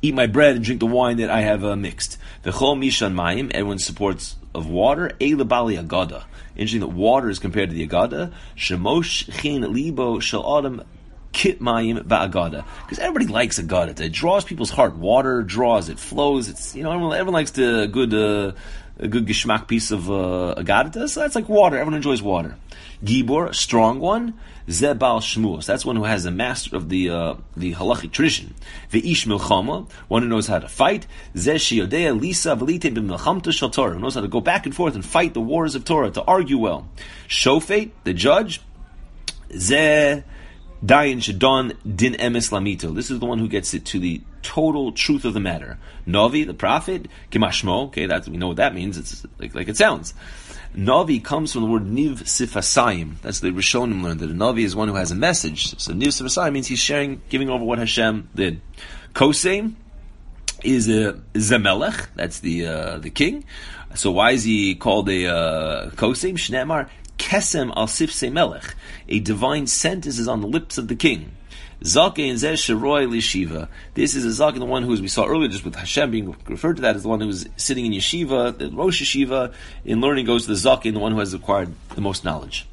Eat 0.00 0.14
my 0.14 0.26
bread 0.26 0.56
and 0.56 0.64
drink 0.64 0.80
the 0.80 0.86
wine 0.86 1.18
that 1.18 1.30
I 1.30 1.42
have 1.42 1.64
uh, 1.64 1.76
mixed. 1.76 2.18
V'chol 2.44 2.76
Mishan 2.76 3.14
Mayim, 3.14 3.52
everyone 3.52 3.78
supports 3.78 4.36
of 4.54 4.68
water, 4.68 5.12
Eila 5.20 5.46
Bali 5.46 5.76
Agada. 5.76 6.24
Interesting 6.56 6.80
that 6.80 6.88
water 6.88 7.30
is 7.30 7.38
compared 7.38 7.70
to 7.70 7.74
the 7.74 7.86
Agada. 7.86 8.32
Shemosh 8.56 9.32
Chin 9.40 9.72
Libo 9.72 10.18
Shal 10.18 10.58
Adam 10.58 10.82
kit 11.32 11.60
mayim 11.60 11.98
va'agada. 12.02 12.64
Because 12.82 12.98
everybody 12.98 13.26
likes 13.26 13.58
agada. 13.58 13.98
It 13.98 14.12
draws 14.12 14.44
people's 14.44 14.70
heart. 14.70 14.96
Water 14.96 15.42
draws, 15.42 15.88
it 15.88 15.98
flows. 15.98 16.48
It's, 16.48 16.74
you 16.74 16.82
know, 16.82 16.92
everyone, 16.92 17.14
everyone 17.14 17.34
likes 17.34 17.52
the 17.52 17.86
good, 17.90 18.12
uh, 18.12 18.52
a 18.98 19.08
good 19.08 19.26
geschmack 19.26 19.66
piece 19.66 19.90
of 19.90 20.10
uh, 20.10 20.54
agada. 20.58 21.08
So 21.08 21.20
that's 21.20 21.34
like 21.34 21.48
water. 21.48 21.76
Everyone 21.76 21.94
enjoys 21.94 22.20
water. 22.20 22.56
Gibor, 23.02 23.54
strong 23.54 23.98
one. 23.98 24.34
Zebal 24.68 25.20
Shmuos. 25.20 25.66
That's 25.66 25.84
one 25.84 25.96
who 25.96 26.04
has 26.04 26.24
a 26.24 26.30
master 26.30 26.76
of 26.76 26.88
the 26.88 27.10
uh, 27.10 27.34
the 27.56 27.74
halachic 27.74 28.12
tradition. 28.12 28.54
Ve'ish 28.90 29.26
milchama, 29.26 29.90
one 30.08 30.22
who 30.22 30.28
knows 30.28 30.46
how 30.46 30.58
to 30.58 30.68
fight. 30.68 31.06
Zeshi 31.34 31.84
Yodea 31.84 32.18
Lisa 32.18 32.56
Velite 32.56 32.94
b'milchamta 32.94 33.52
shel 33.52 33.70
Torah, 33.70 33.94
who 33.94 34.00
knows 34.00 34.14
how 34.14 34.20
to 34.20 34.28
go 34.28 34.40
back 34.40 34.66
and 34.66 34.74
forth 34.74 34.94
and 34.94 35.04
fight 35.04 35.34
the 35.34 35.40
wars 35.40 35.74
of 35.74 35.84
Torah, 35.84 36.10
to 36.10 36.22
argue 36.22 36.58
well. 36.58 36.88
Shofet, 37.28 37.90
the 38.04 38.14
judge. 38.14 38.60
Zeh 39.50 40.24
Dayan 40.84 41.18
Shadon 41.18 41.76
Din 41.96 42.14
Emes 42.14 42.50
Lamito. 42.50 42.94
This 42.94 43.10
is 43.10 43.20
the 43.20 43.26
one 43.26 43.38
who 43.38 43.48
gets 43.48 43.74
it 43.74 43.84
to 43.86 44.00
the 44.00 44.20
total 44.42 44.92
truth 44.92 45.24
of 45.24 45.34
the 45.34 45.40
matter. 45.40 45.78
Navi, 46.06 46.44
the 46.46 46.54
prophet, 46.54 47.06
Kimashmo. 47.30 47.86
Okay, 47.86 48.06
that's 48.06 48.28
we 48.28 48.36
know 48.36 48.48
what 48.48 48.56
that 48.56 48.74
means. 48.74 48.98
It's 48.98 49.24
like, 49.38 49.54
like 49.54 49.68
it 49.68 49.76
sounds. 49.76 50.14
Navi 50.76 51.22
comes 51.22 51.52
from 51.52 51.62
the 51.62 51.68
word 51.68 51.84
Niv 51.84 52.20
Sifasayim. 52.20 53.20
That's 53.20 53.40
the 53.40 53.50
Rishonim 53.50 54.02
learned 54.02 54.20
that 54.20 54.30
a 54.30 54.34
Navi 54.34 54.64
is 54.64 54.74
one 54.74 54.88
who 54.88 54.94
has 54.94 55.10
a 55.10 55.14
message. 55.14 55.78
So 55.78 55.92
Niv 55.92 56.08
Sifasayim 56.08 56.52
means 56.52 56.66
he's 56.66 56.78
sharing, 56.78 57.20
giving 57.28 57.50
over 57.50 57.64
what 57.64 57.78
Hashem 57.78 58.30
did. 58.34 58.62
Kosem 59.14 59.74
is 60.64 60.88
a 60.88 61.14
Zemelech. 61.34 62.08
That's 62.14 62.40
the 62.40 62.66
uh, 62.66 62.98
the 62.98 63.10
king. 63.10 63.44
So 63.94 64.12
why 64.12 64.30
is 64.30 64.44
he 64.44 64.74
called 64.74 65.10
a 65.10 65.26
uh, 65.26 65.90
Kosem? 65.90 66.34
Shnemar 66.34 66.88
kesem 67.18 67.72
al 67.76 67.86
sifse 67.86 68.32
melech. 68.32 68.74
A 69.08 69.20
divine 69.20 69.66
sentence 69.66 70.18
is 70.18 70.28
on 70.28 70.40
the 70.40 70.46
lips 70.46 70.78
of 70.78 70.88
the 70.88 70.96
king. 70.96 71.32
Zaken 71.82 72.34
zeh 72.34 72.52
sheroy 72.52 73.08
lishiva. 73.08 73.68
This 73.94 74.14
is 74.14 74.24
a 74.24 74.44
zaken, 74.44 74.60
the 74.60 74.64
one 74.64 74.84
who, 74.84 74.92
as 74.92 75.02
we 75.02 75.08
saw 75.08 75.26
earlier, 75.26 75.48
just 75.48 75.64
with 75.64 75.74
Hashem 75.74 76.10
being 76.10 76.36
referred 76.46 76.76
to 76.76 76.82
that 76.82 76.96
as 76.96 77.02
the 77.02 77.08
one 77.08 77.20
who 77.20 77.28
is 77.28 77.48
sitting 77.56 77.86
in 77.86 77.92
yeshiva, 77.92 78.56
the 78.56 78.70
Rosh 78.70 79.02
Yeshiva. 79.02 79.52
In 79.84 80.00
learning 80.00 80.26
goes 80.26 80.46
to 80.46 80.54
the 80.54 80.54
zaken, 80.54 80.92
the 80.92 81.00
one 81.00 81.12
who 81.12 81.18
has 81.18 81.34
acquired 81.34 81.74
the 81.94 82.00
most 82.00 82.24
knowledge. 82.24 82.66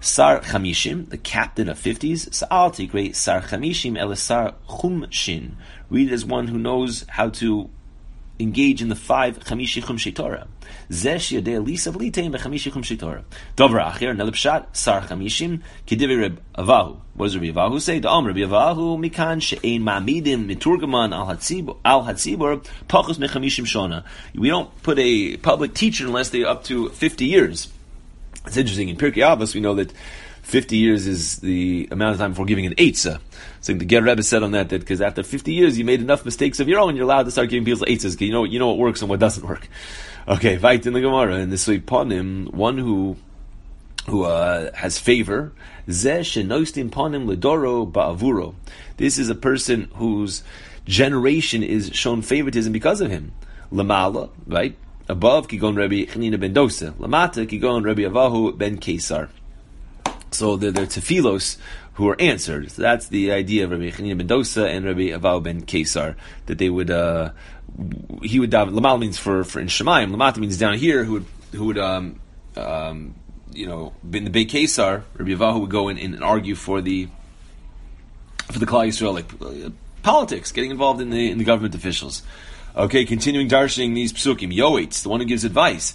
Sar 0.00 0.40
Chamishim, 0.40 1.08
the 1.08 1.18
captain 1.18 1.68
of 1.68 1.78
fifties. 1.78 2.28
Sa'al 2.30 2.70
Tikre 2.70 3.14
Sar 3.14 3.40
Chamishim 3.40 3.98
Elisar 3.98 4.54
Chumshin. 4.68 5.52
Read 5.90 6.12
as 6.12 6.24
one 6.24 6.46
who 6.48 6.58
knows 6.58 7.04
how 7.08 7.30
to 7.30 7.70
engage 8.38 8.82
in 8.82 8.88
the 8.88 8.96
five 8.96 9.38
Chamishi 9.40 9.82
Chumshei 9.82 10.14
Torah. 10.14 10.46
Zesh 10.90 11.40
Yadei 11.40 11.64
Lisa 11.64 11.92
V'litein 11.92 12.34
B'Chamishi 12.34 12.72
Chumshei 12.72 12.98
Torah. 12.98 13.24
Dover 13.56 13.78
Acher, 13.78 14.16
Nelipshat, 14.16 14.66
Sar 14.76 15.02
Chamishim, 15.02 15.60
Kedivi 15.86 16.20
Reb 16.20 16.40
Avahu. 16.56 16.98
What 17.14 17.26
does 17.26 17.36
Rabbi 17.36 17.48
Avahu 17.48 17.80
say? 17.80 18.00
The 18.00 18.08
Om 18.08 18.26
Rabbi 18.26 18.40
Avahu, 18.40 18.98
Mikan 18.98 19.40
She'ein 19.40 19.82
Ma'amidim, 19.82 20.46
Miturgaman 20.46 21.14
Al 21.14 21.26
Hatzibur, 21.26 21.78
Al 21.84 22.02
Pachos 22.04 23.18
Mechamishim 23.18 23.64
Shona. 23.64 24.04
We 24.34 24.48
don't 24.48 24.70
put 24.82 24.98
a 24.98 25.36
public 25.36 25.74
teacher 25.74 26.06
unless 26.06 26.30
they're 26.30 26.48
up 26.48 26.64
to 26.64 26.88
50 26.90 27.26
years. 27.26 27.68
It's 28.46 28.56
interesting, 28.56 28.88
in 28.90 28.96
Pirkei 28.96 29.22
Avos 29.22 29.54
we 29.54 29.60
know 29.60 29.74
that 29.74 29.92
50 30.44 30.76
years 30.76 31.06
is 31.06 31.38
the 31.38 31.88
amount 31.90 32.12
of 32.12 32.18
time 32.18 32.34
for 32.34 32.44
giving 32.44 32.66
an 32.66 32.74
eitzah. 32.74 33.18
So 33.60 33.72
the 33.72 33.84
Ger 33.84 34.02
Rebbe 34.02 34.22
said 34.22 34.42
on 34.42 34.52
that 34.52 34.68
that 34.68 34.80
because 34.80 35.00
after 35.00 35.22
50 35.22 35.52
years 35.52 35.78
you 35.78 35.84
made 35.84 36.00
enough 36.00 36.24
mistakes 36.24 36.60
of 36.60 36.68
your 36.68 36.80
own, 36.80 36.94
you're 36.96 37.04
allowed 37.04 37.24
to 37.24 37.30
start 37.30 37.48
giving 37.48 37.64
people 37.64 37.86
eitzahs. 37.86 38.20
You 38.20 38.30
know, 38.30 38.44
you 38.44 38.58
know 38.58 38.68
what 38.68 38.78
works 38.78 39.00
and 39.00 39.08
what 39.08 39.20
doesn't 39.20 39.46
work. 39.46 39.68
Okay, 40.28 40.56
Vait 40.56 40.86
in 40.86 40.92
the 40.92 41.00
Gemara 41.00 41.36
and 41.36 41.52
this 41.52 41.66
ponim, 41.66 42.52
one 42.52 42.78
who 42.78 43.16
who 44.06 44.24
uh, 44.24 44.70
has 44.74 44.98
favor. 44.98 45.52
This 45.86 46.16
is 49.18 49.30
a 49.30 49.34
person 49.34 49.90
whose 49.94 50.42
generation 50.86 51.62
is 51.62 51.90
shown 51.94 52.22
favoritism 52.22 52.72
because 52.72 53.00
of 53.00 53.10
him. 53.10 53.32
Lamala, 53.72 54.30
right? 54.46 54.76
Above 55.08 55.48
Kigon 55.48 55.76
Rabbi 55.76 56.04
Chanina 56.10 56.38
ben 56.38 56.54
Dosa. 56.54 56.92
Lamata 56.92 57.46
Kigon 57.46 57.84
Rabbi 57.84 58.02
Avahu 58.02 58.56
ben 58.56 58.78
Kesar. 58.78 59.28
So 60.34 60.56
they're, 60.56 60.70
they're 60.70 60.86
tefilos 60.86 61.56
who 61.94 62.08
are 62.08 62.20
answered. 62.20 62.70
So 62.70 62.82
that's 62.82 63.08
the 63.08 63.32
idea 63.32 63.64
of 63.64 63.70
Rabbi 63.70 63.90
Chanina 63.90 64.18
ben 64.18 64.28
Dosa 64.28 64.68
and 64.68 64.84
Rabbi 64.84 65.10
Avau 65.10 65.42
ben 65.42 65.62
Kesar 65.62 66.16
that 66.46 66.58
they 66.58 66.68
would 66.68 66.90
uh, 66.90 67.30
he 68.22 68.40
would 68.40 68.50
daven. 68.50 68.70
Lamal 68.70 68.98
means 68.98 69.18
for 69.18 69.44
for 69.44 69.60
in 69.60 69.68
Shemayim. 69.68 70.14
Lamata 70.14 70.38
means 70.38 70.58
down 70.58 70.74
here 70.74 71.04
who 71.04 71.12
would 71.14 71.26
who 71.52 71.66
would 71.66 71.78
um, 71.78 72.20
um, 72.56 73.14
you 73.52 73.66
know 73.66 73.92
in 74.12 74.24
the 74.24 74.30
Beit 74.30 74.50
Kesar. 74.50 75.02
Rabbi 75.16 75.30
Avahu 75.30 75.60
would 75.62 75.70
go 75.70 75.88
in, 75.88 75.98
in, 75.98 76.14
and 76.14 76.24
argue 76.24 76.54
for 76.54 76.80
the 76.80 77.08
for 78.50 78.58
the 78.58 78.66
Klal 78.66 78.88
Yisrael 78.88 79.14
like 79.14 79.32
uh, 79.40 79.70
politics, 80.02 80.52
getting 80.52 80.70
involved 80.70 81.00
in 81.00 81.10
the 81.10 81.30
in 81.30 81.38
the 81.38 81.44
government 81.44 81.74
officials. 81.74 82.22
Okay, 82.76 83.04
continuing 83.04 83.48
darshaning 83.48 83.94
these 83.94 84.12
psukim. 84.12 84.52
Yoetz, 84.52 85.04
the 85.04 85.08
one 85.08 85.20
who 85.20 85.26
gives 85.26 85.44
advice. 85.44 85.94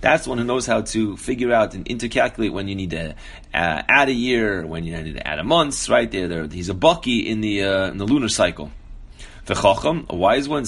That's 0.00 0.24
the 0.24 0.30
one 0.30 0.38
who 0.38 0.44
knows 0.44 0.64
how 0.64 0.80
to 0.80 1.16
figure 1.18 1.52
out 1.52 1.74
and 1.74 1.84
intercalculate 1.84 2.50
when 2.50 2.66
you 2.66 2.76
need 2.76 2.92
to 2.92 3.10
uh, 3.10 3.14
add 3.52 4.08
a 4.08 4.14
year, 4.14 4.66
when 4.66 4.84
you 4.84 4.96
need 4.96 5.16
to 5.16 5.28
add 5.28 5.38
a 5.38 5.44
month. 5.44 5.86
Right 5.90 6.10
there, 6.10 6.28
there. 6.28 6.46
He's 6.46 6.70
a 6.70 6.74
bucky 6.74 7.28
in 7.28 7.42
the 7.42 7.62
uh, 7.62 7.90
in 7.90 7.98
the 7.98 8.06
lunar 8.06 8.30
cycle. 8.30 8.72
The 9.44 9.54
Chacham, 9.54 10.06
a 10.08 10.16
wise 10.16 10.48
one, 10.48 10.64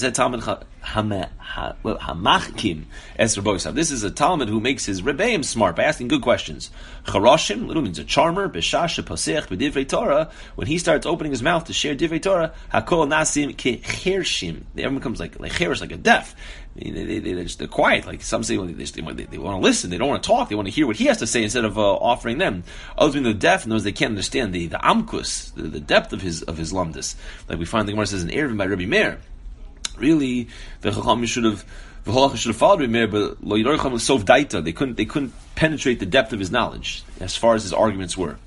Hamachkim 0.83 2.85
This 3.17 3.91
is 3.91 4.03
a 4.03 4.11
Talmud 4.11 4.49
who 4.49 4.59
makes 4.59 4.85
his 4.85 5.01
Rebbeim 5.01 5.43
smart 5.43 5.75
by 5.75 5.83
asking 5.83 6.07
good 6.07 6.21
questions. 6.21 6.71
Charashim, 7.05 7.67
little 7.67 7.83
means 7.83 7.99
a 7.99 8.03
charmer, 8.03 8.47
Beshash 8.47 9.01
Pasech 9.03 9.47
B'divrei 9.47 9.87
Torah. 9.87 10.31
When 10.55 10.67
he 10.67 10.77
starts 10.77 11.05
opening 11.05 11.31
his 11.31 11.43
mouth 11.43 11.65
to 11.65 11.73
share 11.73 11.95
Divrei 11.95 12.21
Torah, 12.21 12.53
Hakol 12.73 13.07
Nasim 13.07 13.55
Kechershim. 13.55 14.63
Everyone 14.71 14.95
becomes 14.95 15.19
like 15.19 15.39
like 15.39 15.53
cherish, 15.53 15.81
like 15.81 15.91
a 15.91 15.97
deaf. 15.97 16.35
They, 16.75 16.91
they, 16.91 17.19
they, 17.19 17.33
are 17.33 17.43
just, 17.43 17.57
they're 17.57 17.67
quiet. 17.67 18.05
Like 18.05 18.21
some 18.21 18.43
say, 18.43 18.55
they, 18.55 18.73
they, 18.73 19.25
they, 19.25 19.37
want 19.37 19.57
to 19.57 19.57
listen. 19.57 19.89
They 19.89 19.97
don't 19.97 20.09
want 20.09 20.21
to 20.21 20.27
talk. 20.27 20.49
They 20.49 20.55
want 20.55 20.67
to 20.67 20.73
hear 20.73 20.85
what 20.85 20.95
he 20.95 21.05
has 21.05 21.17
to 21.17 21.27
say 21.27 21.43
instead 21.43 21.65
of 21.65 21.77
uh, 21.77 21.81
offering 21.81 22.37
them. 22.37 22.63
Others 22.97 23.13
being 23.13 23.23
the 23.23 23.33
deaf 23.33 23.63
and 23.63 23.71
those 23.71 23.83
they 23.83 23.91
can't 23.91 24.11
understand 24.11 24.53
the 24.53 24.67
the 24.67 24.77
amkus, 24.77 25.53
the, 25.55 25.63
the 25.63 25.79
depth 25.79 26.13
of 26.13 26.21
his 26.21 26.43
of 26.43 26.57
his 26.57 26.71
lumdus. 26.71 27.15
Like 27.49 27.57
we 27.57 27.65
find 27.65 27.87
the 27.87 27.93
Gemara 27.93 28.07
says 28.07 28.23
in 28.23 28.29
Erevin 28.29 28.57
by 28.57 28.65
Rabbi 28.65 28.85
Meir. 28.85 29.19
Really, 29.97 30.47
the 30.81 30.91
Chacham 30.91 31.25
should 31.25 31.43
have 31.43 31.65
the 32.07 32.13
Halacha 32.13 32.37
should 32.37 32.49
have 32.49 32.57
followed 32.57 32.89
Meir, 32.89 33.07
but 33.07 33.43
Lo 33.43 33.57
Yirocham 33.57 33.91
was 33.91 34.03
so 34.03 34.17
daita. 34.17 34.63
They 34.63 34.71
couldn't 34.71 34.95
they 34.95 35.05
couldn't 35.05 35.33
penetrate 35.55 35.99
the 35.99 36.05
depth 36.05 36.31
of 36.31 36.39
his 36.39 36.49
knowledge 36.49 37.03
as 37.19 37.35
far 37.35 37.55
as 37.55 37.63
his 37.63 37.73
arguments 37.73 38.17
were. 38.17 38.37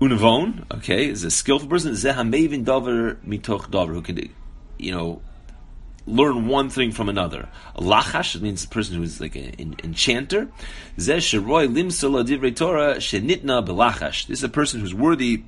Unavon, 0.00 0.64
okay, 0.76 1.06
is 1.06 1.22
a 1.22 1.30
skillful 1.30 1.68
person. 1.68 1.92
Zehamevin 1.92 2.64
davar 2.64 3.16
mitoch 3.16 3.70
davar 3.70 3.88
who 3.88 4.00
can, 4.00 4.32
you 4.78 4.90
know, 4.90 5.20
learn 6.06 6.46
one 6.46 6.70
thing 6.70 6.92
from 6.92 7.10
another. 7.10 7.50
Lachash 7.76 8.40
means 8.40 8.64
a 8.64 8.68
person 8.68 8.96
who 8.96 9.02
is 9.02 9.20
like 9.20 9.36
an 9.36 9.76
enchanter. 9.84 10.48
Zeh 10.96 11.18
Sherroy 11.18 11.66
Limsala 11.66 12.24
Divraitora 12.26 12.96
Shenitna 12.96 13.66
belachash. 13.66 14.26
This 14.28 14.38
is 14.38 14.44
a 14.44 14.48
person 14.48 14.80
who's 14.80 14.94
worthy 14.94 15.44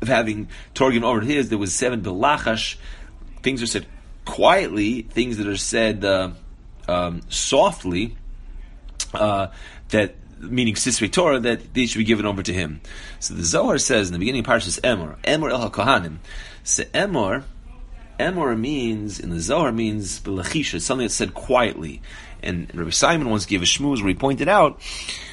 of 0.00 0.08
having 0.08 0.48
Torah 0.72 0.92
given 0.92 1.04
over 1.04 1.20
to 1.20 1.26
his. 1.26 1.50
There 1.50 1.58
was 1.58 1.74
seven 1.74 2.00
belachash. 2.00 2.76
Things 3.42 3.62
are 3.62 3.66
said 3.66 3.84
quietly, 4.30 5.02
things 5.02 5.38
that 5.38 5.48
are 5.48 5.56
said 5.56 6.04
uh, 6.04 6.30
um, 6.86 7.20
softly, 7.28 8.16
uh, 9.12 9.48
that 9.88 10.14
meaning 10.38 10.74
Sisrei 10.74 11.10
Torah, 11.10 11.40
that 11.40 11.74
they 11.74 11.86
should 11.86 11.98
be 11.98 12.04
given 12.04 12.26
over 12.26 12.42
to 12.42 12.52
him. 12.52 12.80
So 13.18 13.34
the 13.34 13.44
Zohar 13.44 13.78
says 13.78 14.08
in 14.08 14.12
the 14.12 14.20
beginning 14.20 14.40
of 14.40 14.46
Parshas 14.46 14.80
Emor, 14.80 15.20
Emor 15.24 15.50
el 15.50 15.68
HaKohanim, 15.68 16.18
so 16.62 16.84
Emor 16.84 17.42
Emor 18.20 18.56
means, 18.56 19.18
in 19.18 19.30
the 19.30 19.40
Zohar 19.40 19.72
means, 19.72 20.20
belachisha, 20.20 20.80
something 20.80 21.04
that's 21.04 21.14
said 21.14 21.34
quietly. 21.34 22.00
And 22.42 22.70
Rabbi 22.72 22.90
Simon 22.90 23.30
once 23.30 23.46
gave 23.46 23.62
a 23.62 23.64
shmooze 23.64 23.98
where 23.98 24.08
he 24.08 24.14
pointed 24.14 24.48
out 24.48 24.80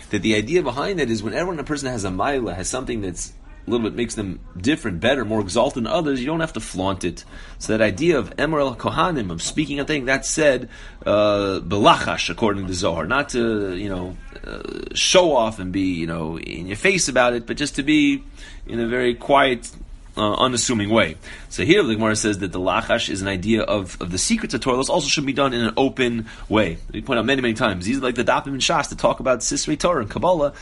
that 0.10 0.22
the 0.24 0.36
idea 0.36 0.64
behind 0.64 1.00
it 1.00 1.12
is 1.12 1.22
whenever 1.22 1.54
a 1.54 1.64
person 1.64 1.90
has 1.92 2.04
a 2.04 2.10
maila, 2.10 2.56
has 2.56 2.68
something 2.68 3.02
that's 3.02 3.34
a 3.68 3.70
little 3.70 3.90
bit 3.90 3.96
makes 3.96 4.16
them 4.16 4.40
different, 4.56 5.02
better, 5.02 5.26
more 5.26 5.42
exalted 5.42 5.84
than 5.84 5.88
others, 5.88 6.22
you 6.22 6.26
don't 6.26 6.40
have 6.40 6.54
to 6.54 6.62
flaunt 6.62 7.04
it. 7.04 7.26
So 7.60 7.78
that 7.78 7.84
idea 7.84 8.18
of 8.18 8.36
Emerel 8.38 8.78
Kohanim, 8.78 9.30
of 9.30 9.42
speaking 9.42 9.80
a 9.80 9.86
thing, 9.86 10.06
that's 10.06 10.30
said, 10.30 10.70
uh, 11.06 11.60
belachash, 11.60 12.30
according 12.30 12.68
to 12.68 12.74
Zohar. 12.74 13.06
Not 13.06 13.30
to, 13.30 13.76
you 13.76 13.90
know, 13.90 14.16
uh, 14.46 14.62
show 14.94 15.36
off 15.36 15.60
and 15.60 15.74
be, 15.74 15.94
you 15.96 16.08
know, 16.08 16.40
in 16.40 16.68
your 16.68 16.78
face 16.78 17.10
about 17.10 17.34
it, 17.34 17.46
but 17.46 17.58
just 17.58 17.76
to 17.76 17.84
be 17.84 18.24
in 18.66 18.80
a 18.80 18.88
very 18.88 19.14
quiet, 19.16 19.70
uh, 20.18 20.34
unassuming 20.34 20.90
way. 20.90 21.16
So 21.50 21.64
here 21.64 21.84
the 21.84 21.96
Gemara 21.96 22.16
says 22.16 22.40
that 22.40 22.52
the 22.52 22.60
lachash 22.60 23.10
is 23.10 23.22
an 23.22 23.28
idea 23.28 23.62
of, 23.62 24.02
of 24.02 24.12
the 24.12 24.18
secrets 24.18 24.54
of 24.54 24.62
Torah. 24.62 24.78
This 24.78 24.90
also 24.90 25.08
should 25.08 25.26
be 25.26 25.34
done 25.34 25.54
in 25.54 25.62
an 25.64 25.74
open 25.78 26.28
way. 26.50 26.78
We 26.92 27.02
point 27.02 27.20
out 27.20 27.26
many, 27.26 27.42
many 27.42 27.54
times. 27.54 27.86
These 27.86 28.00
are 28.00 28.02
like 28.02 28.16
the 28.16 28.24
Dapim 28.24 28.48
and 28.48 28.62
Shas 28.62 28.90
to 28.90 28.96
talk 28.96 29.20
about 29.20 29.40
Sisrei 29.40 29.80
Torah 29.80 30.02
and 30.02 30.10
Kabbalah. 30.10 30.54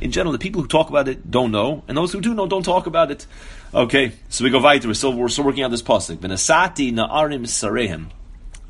In 0.00 0.10
general, 0.10 0.32
the 0.32 0.38
people 0.38 0.62
who 0.62 0.68
talk 0.68 0.88
about 0.88 1.08
it 1.08 1.30
don't 1.30 1.52
know, 1.52 1.84
and 1.88 1.96
those 1.96 2.12
who 2.12 2.20
do 2.20 2.34
know 2.34 2.46
don't 2.46 2.64
talk 2.64 2.86
about 2.86 3.10
it. 3.10 3.26
Okay, 3.72 4.12
so 4.28 4.44
we 4.44 4.50
go 4.50 4.60
weiter. 4.60 4.88
We're 4.88 4.94
still, 4.94 5.12
we're 5.12 5.28
still 5.28 5.44
working 5.44 5.62
out 5.62 5.70
this 5.70 5.82
pasuk. 5.82 6.16
V'nasati 6.18 6.92
na'arim 6.92 7.42
sarehim. 7.42 8.10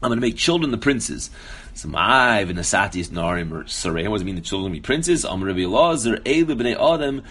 I'm 0.03 0.11
going 0.11 0.17
to 0.19 0.21
make 0.21 0.37
children 0.37 0.71
the 0.71 0.79
princes. 0.79 1.31
So 1.75 1.89
my 1.89 2.45
v'nasati 2.47 3.01
is 3.01 3.11
na'arim 3.11 3.53
or 3.53 3.65
sarehim. 3.65 4.09
What 4.09 4.17
does 4.17 4.23
it 4.23 4.27
mean 4.27 4.37
the 4.37 4.41
children 4.41 4.71
will 4.71 4.77
be 4.77 4.81
princes? 4.81 5.25
Am 5.25 5.43
Rabbi 5.43 5.61
Elazar, 5.61 6.21
Eilu 6.21 6.57
b'nei 6.57 6.75
Adam, 6.75 7.23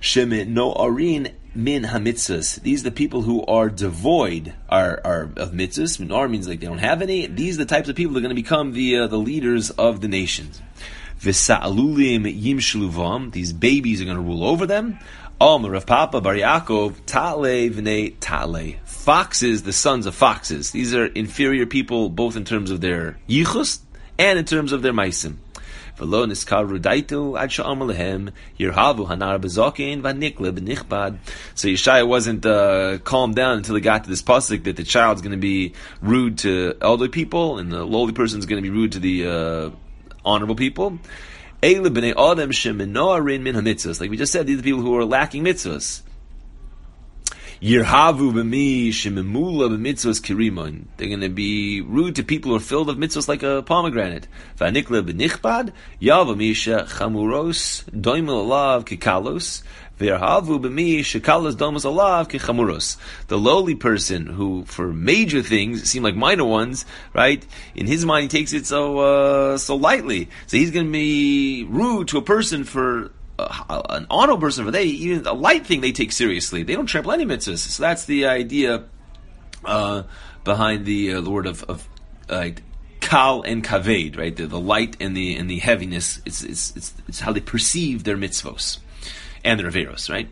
Shemit 0.00 0.48
no 0.48 0.74
arin 0.74 1.32
min 1.54 1.84
hamitzvahs. 1.84 2.60
These 2.62 2.80
are 2.80 2.90
the 2.90 2.90
people 2.90 3.22
who 3.22 3.44
are 3.46 3.68
devoid 3.68 4.54
are, 4.68 5.00
are 5.04 5.22
of 5.36 5.52
mitzvahs. 5.52 5.98
Minar 6.00 6.28
means 6.28 6.48
like 6.48 6.60
they 6.60 6.66
don't 6.66 6.78
have 6.78 7.02
any. 7.02 7.26
These 7.26 7.56
are 7.56 7.64
the 7.64 7.74
types 7.74 7.88
of 7.88 7.96
people 7.96 8.14
that 8.14 8.20
are 8.20 8.22
going 8.22 8.34
to 8.34 8.42
become 8.42 8.72
the 8.72 8.98
uh, 8.98 9.06
the 9.06 9.18
leaders 9.18 9.70
of 9.70 10.00
the 10.00 10.08
nations. 10.08 10.60
V'sa'alulim 11.20 12.26
yim 12.26 13.30
These 13.30 13.52
babies 13.52 14.00
are 14.00 14.04
going 14.04 14.16
to 14.16 14.22
rule 14.22 14.44
over 14.44 14.66
them. 14.66 14.98
Om 15.40 15.66
Rav 15.66 15.86
Papa 15.86 16.20
Bar 16.20 16.34
Yaakov 16.34 17.04
Tale 17.06 17.70
v'nei 17.70 18.14
Tale. 18.20 18.78
Foxes, 18.84 19.62
the 19.62 19.72
sons 19.72 20.06
of 20.06 20.14
foxes. 20.14 20.70
These 20.70 20.94
are 20.94 21.06
inferior 21.06 21.66
people, 21.66 22.08
both 22.08 22.36
in 22.36 22.44
terms 22.44 22.70
of 22.70 22.80
their 22.80 23.18
yichus 23.28 23.80
and 24.18 24.38
in 24.38 24.44
terms 24.44 24.72
of 24.72 24.82
their 24.82 24.92
maisim. 24.92 25.36
So 31.54 31.68
Yeshaya 31.68 32.06
wasn't 32.06 32.44
uh, 32.46 32.98
calmed 32.98 33.34
down 33.34 33.58
until 33.58 33.74
he 33.74 33.80
got 33.80 34.04
to 34.04 34.10
this 34.10 34.22
pasuk 34.22 34.64
that 34.64 34.76
the 34.76 34.84
child's 34.84 35.22
going 35.22 35.32
to 35.32 35.38
be 35.38 35.74
rude 36.00 36.38
to 36.38 36.76
elderly 36.80 37.08
people 37.08 37.58
and 37.58 37.72
the 37.72 37.84
lowly 37.84 38.12
person 38.12 38.38
is 38.38 38.46
going 38.46 38.62
to 38.62 38.68
be 38.68 38.70
rude 38.70 38.92
to 38.92 38.98
the 38.98 39.26
uh, 39.26 39.70
honorable 40.24 40.54
people. 40.54 40.98
Like 41.62 41.76
we 44.10 44.16
just 44.16 44.32
said, 44.32 44.46
these 44.46 44.58
are 44.58 44.62
people 44.62 44.80
who 44.80 44.96
are 44.96 45.04
lacking 45.04 45.44
mitzvahs. 45.44 46.02
Yirhavu 47.62 48.32
b'mi 48.32 48.88
b'mitzvahs 48.88 50.20
kirimon. 50.20 50.86
They're 50.96 51.06
going 51.06 51.20
to 51.20 51.28
be 51.28 51.80
rude 51.80 52.16
to 52.16 52.24
people 52.24 52.50
who 52.50 52.56
are 52.56 52.60
filled 52.60 52.90
of 52.90 52.96
mitzvahs 52.96 53.28
like 53.28 53.44
a 53.44 53.62
pomegranate. 53.62 54.26
V'anikla 54.58 55.08
b'nichbad 55.08 55.72
yava 56.00 56.36
misha 56.36 56.88
chamuros 56.88 57.84
doimel 57.90 58.46
alav 58.48 58.84
kikalos. 58.84 59.62
The 63.28 63.38
lowly 63.38 63.74
person 63.76 64.26
who, 64.26 64.64
for 64.64 64.92
major 64.92 65.42
things, 65.42 65.88
seem 65.88 66.02
like 66.02 66.16
minor 66.16 66.44
ones, 66.44 66.84
right? 67.14 67.46
In 67.76 67.86
his 67.86 68.04
mind, 68.04 68.22
he 68.24 68.28
takes 68.28 68.52
it 68.52 68.66
so 68.66 68.98
uh, 68.98 69.58
so 69.58 69.76
lightly. 69.76 70.28
So 70.48 70.56
he's 70.56 70.72
going 70.72 70.86
to 70.86 70.92
be 70.92 71.64
rude 71.70 72.08
to 72.08 72.18
a 72.18 72.22
person 72.22 72.64
for 72.64 73.12
uh, 73.42 73.82
an 73.90 74.06
auto 74.08 74.36
person, 74.36 74.70
they 74.70 74.84
even 74.84 75.26
a 75.26 75.32
light 75.32 75.66
thing 75.66 75.80
they 75.80 75.92
take 75.92 76.12
seriously. 76.12 76.62
They 76.62 76.74
don't 76.74 76.86
trample 76.86 77.12
any 77.12 77.24
mitzvahs. 77.24 77.58
So 77.58 77.82
that's 77.82 78.04
the 78.04 78.26
idea 78.26 78.84
uh, 79.64 80.04
behind 80.44 80.86
the, 80.86 81.14
uh, 81.14 81.20
the 81.20 81.30
word 81.30 81.46
of, 81.46 81.62
of 81.64 81.88
uh, 82.28 82.50
kal 83.00 83.42
and 83.42 83.62
kaved, 83.62 84.16
right? 84.16 84.34
The, 84.34 84.46
the, 84.46 84.60
light 84.60 84.96
and 85.00 85.16
the 85.16 85.36
and 85.36 85.50
the 85.50 85.58
heaviness. 85.58 86.22
It's, 86.24 86.42
it's 86.42 86.74
it's 86.76 86.94
it's 87.08 87.20
how 87.20 87.32
they 87.32 87.40
perceive 87.40 88.04
their 88.04 88.16
mitzvos 88.16 88.78
and 89.44 89.60
their 89.60 89.70
averos, 89.70 90.08
right? 90.08 90.28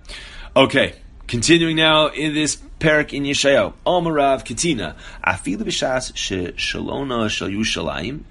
Okay, 0.56 0.94
continuing 1.26 1.76
now 1.76 2.08
in 2.08 2.32
this 2.32 2.56
parak 2.78 3.12
in 3.12 3.24
Yeshayahu. 3.24 3.74
Amarav 3.86 4.44
Katina 4.44 4.96
Afilu 5.24 5.62
b'shas 5.62 6.12
shalona 6.12 7.28
shal 7.28 7.48
Yushalayim. 7.48 8.22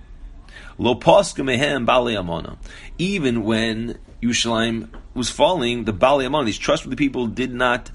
Lo 0.77 0.95
mehem 0.95 1.85
bali 1.85 2.15
amona. 2.15 2.57
Even 2.97 3.43
when 3.43 3.99
Yerushalayim 4.21 4.89
was 5.13 5.29
falling, 5.29 5.85
the 5.85 5.93
Bali 5.93 6.25
Amon, 6.25 6.45
these 6.45 6.57
trustworthy 6.57 6.95
people, 6.95 7.27
did 7.27 7.53
not 7.53 7.91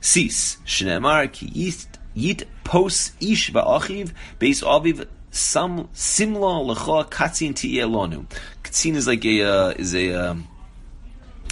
cease. 0.00 0.56
Shneemar 0.66 1.32
ki 1.32 1.72
yit 2.14 2.44
pos 2.64 3.12
ish 3.20 3.52
va'achiv 3.52 4.12
beis 4.38 4.62
aviv 4.62 5.06
sam 5.30 5.88
simla 5.92 6.74
lecha 6.74 7.08
katzin 7.08 7.54
ti'elonu. 7.54 8.26
Katzin 8.62 8.94
is 8.94 9.06
like 9.06 9.24
a 9.24 9.42
uh, 9.42 9.70
is 9.70 9.94
a 9.94 10.12
um, 10.12 10.48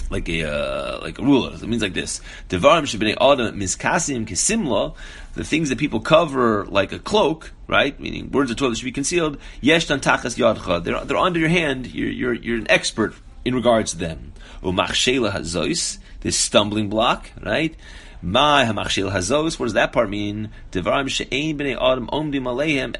like 0.09 0.29
a 0.29 0.43
uh, 0.43 0.99
like 1.01 1.19
a 1.19 1.23
ruler. 1.23 1.53
It 1.53 1.63
means 1.63 1.81
like 1.81 1.93
this: 1.93 2.21
Devarim 2.49 2.83
shebnei 2.83 3.15
adam 3.19 3.59
miskasim 3.59 4.27
kisimla. 4.27 4.95
The 5.35 5.43
things 5.43 5.69
that 5.69 5.77
people 5.77 5.99
cover 5.99 6.65
like 6.65 6.91
a 6.91 6.99
cloak, 6.99 7.51
right? 7.67 7.97
Meaning 7.99 8.31
words 8.31 8.49
of 8.49 8.57
Torah 8.57 8.75
should 8.75 8.85
be 8.85 8.91
concealed. 8.91 9.37
Yesh 9.61 9.87
tachas 9.87 10.37
yadcha. 10.37 10.83
They're 10.83 11.03
they're 11.05 11.17
under 11.17 11.39
your 11.39 11.49
hand. 11.49 11.87
You're 11.87 12.09
you're 12.09 12.33
you're 12.33 12.57
an 12.57 12.69
expert 12.69 13.13
in 13.47 13.55
regards 13.55 13.91
to 13.91 13.97
them. 13.97 14.33
Umachshela 14.61 15.31
hazois, 15.31 15.99
this 16.19 16.35
stumbling 16.37 16.89
block, 16.89 17.31
right? 17.41 17.73
My 18.21 18.65
hamachshel 18.65 19.09
hazos. 19.09 19.57
What 19.57 19.67
does 19.67 19.73
that 19.73 19.93
part 19.93 20.09
mean? 20.09 20.49
Devarim 20.73 21.07
she'ein 21.07 21.57
b'nei 21.57 21.77
adam 21.77 22.07
omdim 22.07 22.43
aleihem. 22.43 22.93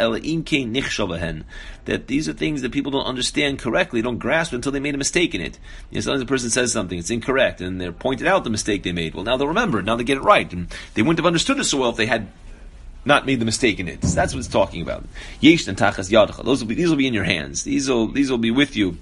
That 1.84 2.08
these 2.08 2.30
are 2.30 2.34
things 2.34 2.62
that 2.62 2.72
people 2.72 2.94
don't 2.94 3.06
understand 3.06 3.60
correctly, 3.60 4.02
don't 4.02 4.20
grasp 4.20 4.54
until 4.54 4.72
they 4.72 4.80
made 4.80 4.96
a 4.96 4.98
mistake 4.98 5.36
in 5.36 5.42
it. 5.42 5.60
You 5.90 5.96
know, 5.96 6.02
sometimes 6.02 6.22
a 6.22 6.28
person 6.28 6.50
says 6.50 6.72
something, 6.72 6.98
it's 6.98 7.10
incorrect, 7.10 7.60
and 7.60 7.82
they're 7.82 7.92
pointed 7.92 8.26
out 8.28 8.46
the 8.46 8.50
mistake 8.50 8.84
they 8.84 8.94
made. 8.94 9.16
Well, 9.16 9.26
now 9.26 9.36
they'll 9.36 9.50
remember, 9.50 9.80
it. 9.80 9.86
now 9.86 9.98
they 9.98 10.06
get 10.06 10.18
it 10.18 10.24
right, 10.24 10.50
and 10.54 10.68
they 10.94 11.02
wouldn't 11.02 11.20
have 11.20 11.26
understood 11.26 11.60
it 11.60 11.66
so 11.66 11.80
well 11.80 11.90
if 11.90 11.98
they 11.98 12.06
had 12.06 12.32
not 13.04 13.26
made 13.26 13.42
the 13.42 13.46
mistake 13.46 13.82
in 13.82 13.90
it. 13.90 14.04
So 14.06 14.16
that's 14.16 14.34
what 14.34 14.40
it's 14.40 14.48
talking 14.48 14.82
about. 14.82 15.04
Yesh 15.42 15.68
and 15.68 15.78
tachas 15.78 16.10
yadacha. 16.10 16.46
Those 16.46 16.62
will 16.62 16.70
be, 16.70 16.76
these 16.76 16.90
will 16.90 16.96
be 16.96 17.08
in 17.08 17.14
your 17.14 17.26
hands. 17.26 17.64
These 17.64 17.90
will, 17.90 18.08
these 18.08 18.32
will 18.32 18.38
be 18.38 18.52
with 18.52 18.78
you 18.78 18.98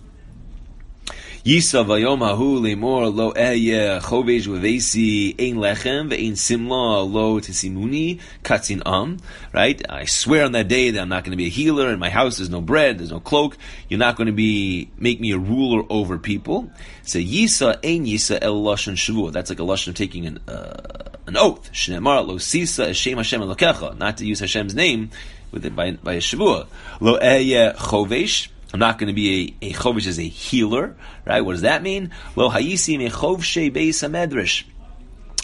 Yisa 1.45 1.86
vayom 1.86 2.21
hahu 2.21 2.60
lemor 2.60 3.15
lo 3.15 3.31
eye 3.36 3.99
chovesh 4.01 4.47
vevesi 4.47 5.36
ein 5.38 5.58
lechem 5.58 6.10
ve'ein 6.10 6.36
simla 6.36 7.03
lo 7.03 7.39
tesimuni 7.39 8.19
katzin 8.43 8.81
am. 8.84 9.19
Right? 9.53 9.79
I 9.88 10.05
swear 10.05 10.45
on 10.45 10.53
that 10.53 10.67
day 10.67 10.89
that 10.89 10.99
I'm 10.99 11.10
not 11.10 11.23
going 11.23 11.34
to 11.34 11.38
be 11.38 11.45
a 11.45 11.49
healer. 11.49 11.91
In 11.91 11.99
my 11.99 12.10
house, 12.10 12.38
there's 12.38 12.49
no 12.49 12.62
bread, 12.62 12.97
there's 12.97 13.12
no 13.12 13.19
cloak. 13.19 13.58
You're 13.89 13.99
not 13.99 14.15
going 14.15 14.25
to 14.25 14.34
be 14.34 14.89
make 14.97 15.21
me 15.21 15.34
a 15.34 15.38
ruler 15.38 15.84
over 15.88 16.17
people. 16.17 16.71
So 17.03 17.19
yisa 17.19 17.75
ein 17.84 18.05
yisa 18.05 18.39
el 18.41 18.63
lashon 18.63 18.95
shavua. 18.95 19.31
That's 19.31 19.51
like 19.51 19.60
a 19.60 19.63
lashon 19.63 19.89
of 19.89 19.93
taking 19.93 20.25
an 20.25 20.39
uh, 20.47 21.12
an 21.27 21.38
oath. 21.38 21.71
Shnemar 21.71 22.25
lo 22.25 22.39
sisa 22.39 22.88
Hashem 22.88 23.17
Hashem 23.17 23.41
elokecha. 23.41 23.99
Not 23.99 24.17
to 24.17 24.25
use 24.25 24.39
Hashem's 24.39 24.73
name 24.73 25.12
with 25.51 25.63
it 25.63 25.75
by 25.75 25.91
by 25.91 26.13
a 26.13 26.21
shavua. 26.21 26.65
Lo 26.99 27.19
eye 27.21 27.71
chovesh. 27.77 28.47
I'm 28.75 28.79
not 28.79 28.97
going 28.97 29.07
to 29.07 29.13
be 29.13 29.55
a, 29.61 29.67
a 29.67 29.71
chovish 29.71 30.05
as 30.05 30.19
a 30.19 30.27
healer, 30.27 30.97
right? 31.23 31.39
What 31.39 31.53
does 31.53 31.61
that 31.61 31.81
mean? 31.81 32.11
Lo 32.35 32.49
hayisim 32.49 33.09
echovshe 33.09 33.73
beis 33.73 34.03
medrash. 34.09 34.65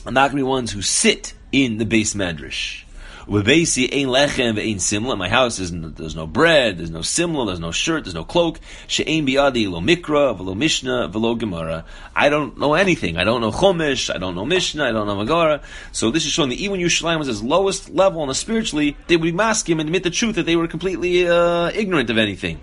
I'm 0.05 0.13
not 0.13 0.31
going 0.31 0.39
to 0.39 0.43
be 0.43 0.49
ones 0.49 0.69
who 0.73 0.81
sit 0.81 1.33
in 1.53 1.77
the 1.77 1.85
base 1.85 2.13
medrash. 2.13 2.83
Ein 3.29 3.45
ve'ein 3.45 4.81
simla. 4.81 5.15
My 5.15 5.29
house 5.29 5.59
is 5.59 5.71
there's 5.71 6.13
no 6.13 6.27
bread, 6.27 6.77
there's 6.77 6.89
no 6.89 7.03
simla, 7.03 7.45
there's 7.45 7.61
no 7.61 7.71
shirt, 7.71 8.03
there's 8.03 8.15
no 8.15 8.25
cloak. 8.25 8.59
She'ein 8.87 9.25
biadi 9.25 9.71
lo 9.71 9.79
mikra, 9.79 10.35
velo 11.09 11.35
gemara. 11.35 11.85
I 12.13 12.27
don't 12.27 12.57
know 12.57 12.73
anything. 12.73 13.15
I 13.15 13.23
don't 13.23 13.39
know 13.39 13.51
chomish. 13.51 14.13
I 14.13 14.17
don't 14.17 14.35
know 14.35 14.43
mishnah. 14.45 14.83
I 14.83 14.91
don't 14.91 15.07
know 15.07 15.15
magara. 15.15 15.63
So 15.93 16.11
this 16.11 16.25
is 16.25 16.33
showing 16.33 16.49
that 16.49 16.59
even 16.59 16.81
Yerushalayim 16.81 17.19
was 17.19 17.27
his 17.27 17.41
lowest 17.41 17.89
level 17.91 18.23
and 18.23 18.35
spiritually, 18.35 18.97
they 19.07 19.15
would 19.15 19.33
mask 19.33 19.69
him 19.69 19.79
and 19.79 19.87
admit 19.87 20.03
the 20.03 20.09
truth 20.09 20.35
that 20.35 20.45
they 20.45 20.57
were 20.57 20.67
completely 20.67 21.29
uh, 21.29 21.71
ignorant 21.73 22.09
of 22.09 22.17
anything. 22.17 22.59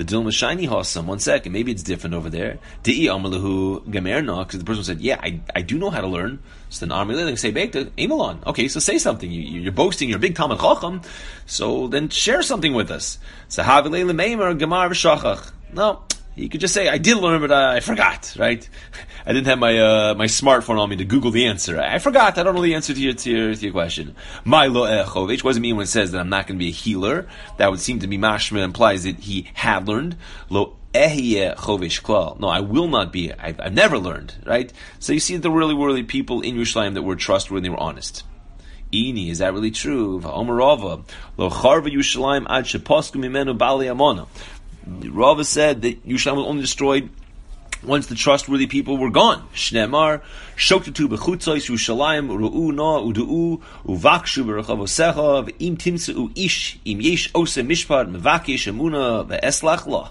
The 0.00 0.06
Dilma 0.06 0.32
Shiny 0.32 0.66
Hossam, 0.66 1.04
one 1.04 1.18
second, 1.18 1.52
maybe 1.52 1.72
it's 1.72 1.82
different 1.82 2.14
over 2.14 2.30
there. 2.30 2.58
Di'i 2.84 3.04
Amalahu 3.04 3.84
Gamerna, 3.84 4.46
because 4.46 4.58
the 4.58 4.64
person 4.64 4.82
said, 4.82 4.98
Yeah, 5.02 5.20
I, 5.22 5.40
I 5.54 5.60
do 5.60 5.76
know 5.76 5.90
how 5.90 6.00
to 6.00 6.06
learn. 6.06 6.38
So 6.70 6.86
then 6.86 6.92
Army 6.92 7.14
they 7.16 7.36
say 7.36 7.50
back 7.50 7.72
to 7.72 7.92
Amalon. 7.98 8.42
Okay, 8.46 8.66
so 8.66 8.80
say 8.80 8.96
something. 8.96 9.30
You, 9.30 9.68
are 9.68 9.72
boasting, 9.72 10.08
you're 10.08 10.18
big 10.18 10.36
Talmud 10.36 10.58
Chacham, 10.58 11.02
so 11.44 11.86
then 11.86 12.08
share 12.08 12.40
something 12.40 12.72
with 12.72 12.90
us. 12.90 13.18
So 13.48 13.62
Havilele 13.62 14.12
Meimer 14.12 14.58
Gemar 14.58 14.88
V'Shachach. 14.88 15.52
No, 15.74 16.02
He 16.40 16.48
could 16.48 16.60
just 16.60 16.74
say, 16.74 16.88
"I 16.88 16.98
did 16.98 17.18
learn, 17.18 17.40
but 17.40 17.52
I 17.52 17.80
forgot." 17.80 18.34
Right? 18.38 18.66
I 19.26 19.32
didn't 19.32 19.46
have 19.46 19.58
my 19.58 19.78
uh, 19.78 20.14
my 20.16 20.26
smartphone 20.26 20.78
on 20.78 20.88
me 20.88 20.96
to 20.96 21.04
Google 21.04 21.30
the 21.30 21.46
answer. 21.46 21.78
I 21.78 21.98
forgot. 21.98 22.38
I 22.38 22.42
don't 22.42 22.54
know 22.54 22.62
the 22.62 22.74
answer 22.74 22.94
to 22.94 23.00
your 23.00 23.12
to 23.12 23.30
your, 23.30 23.54
to 23.54 23.60
your 23.60 23.72
question. 23.72 24.16
My 24.44 24.66
lo 24.66 24.86
echovich. 24.86 25.44
What 25.44 25.52
does 25.52 25.60
mean 25.60 25.76
when 25.76 25.84
it 25.84 25.88
says 25.88 26.12
that 26.12 26.20
I'm 26.20 26.30
not 26.30 26.46
going 26.46 26.58
to 26.58 26.64
be 26.64 26.68
a 26.68 26.72
healer? 26.72 27.28
That 27.58 27.70
would 27.70 27.80
seem 27.80 28.00
to 28.00 28.06
be 28.06 28.18
mashma 28.18 28.62
implies 28.62 29.04
that 29.04 29.18
he 29.18 29.50
had 29.54 29.86
learned. 29.86 30.16
Lo 30.48 30.76
chovish 30.94 32.40
No, 32.40 32.48
I 32.48 32.60
will 32.60 32.88
not 32.88 33.12
be. 33.12 33.32
I've, 33.32 33.60
I've, 33.60 33.72
never 33.72 33.98
learned. 33.98 34.34
Right? 34.44 34.72
So 34.98 35.12
you 35.12 35.20
see, 35.20 35.36
there 35.36 35.50
really, 35.50 35.74
really 35.74 36.02
people 36.02 36.40
in 36.40 36.56
Yerushalayim 36.56 36.94
that 36.94 37.02
were 37.02 37.16
trustworthy. 37.16 37.68
They 37.68 37.70
were 37.70 37.80
honest. 37.80 38.24
Ini, 38.92 39.30
is 39.30 39.38
that 39.38 39.52
really 39.52 39.70
true? 39.70 40.20
Omerava, 40.20 41.04
lo 41.36 41.50
charva 41.50 41.86
Yerushalayim 41.86 42.46
ad 42.48 42.64
sheposku 42.64 43.20
mimenu 43.20 43.56
bali 43.56 43.86
amona. 43.86 44.26
Rava 44.86 45.44
said 45.44 45.82
that 45.82 46.06
Yerushalayim 46.06 46.36
was 46.36 46.46
only 46.46 46.62
destroyed 46.62 47.10
once 47.82 48.06
the 48.06 48.14
trustworthy 48.14 48.66
people 48.66 48.96
were 48.96 49.10
gone. 49.10 49.46
Shnemar, 49.54 50.22
shoktatu 50.56 51.08
bechutzois 51.08 51.68
Yerushalayim, 51.68 52.28
ru'u 52.28 52.74
na 52.74 53.00
udu'u, 53.00 53.60
uvakshu 53.86 54.44
berachavosecha, 54.44 55.48
v'im 55.48 55.76
timtzu 55.76 56.30
ish, 56.36 56.78
im 56.84 57.00
yesh 57.00 57.30
ose 57.34 57.56
mishpat, 57.56 58.10
mevakish 58.10 58.68
amuna, 58.68 59.26
ve'eslach 59.26 59.86
la. 59.86 60.10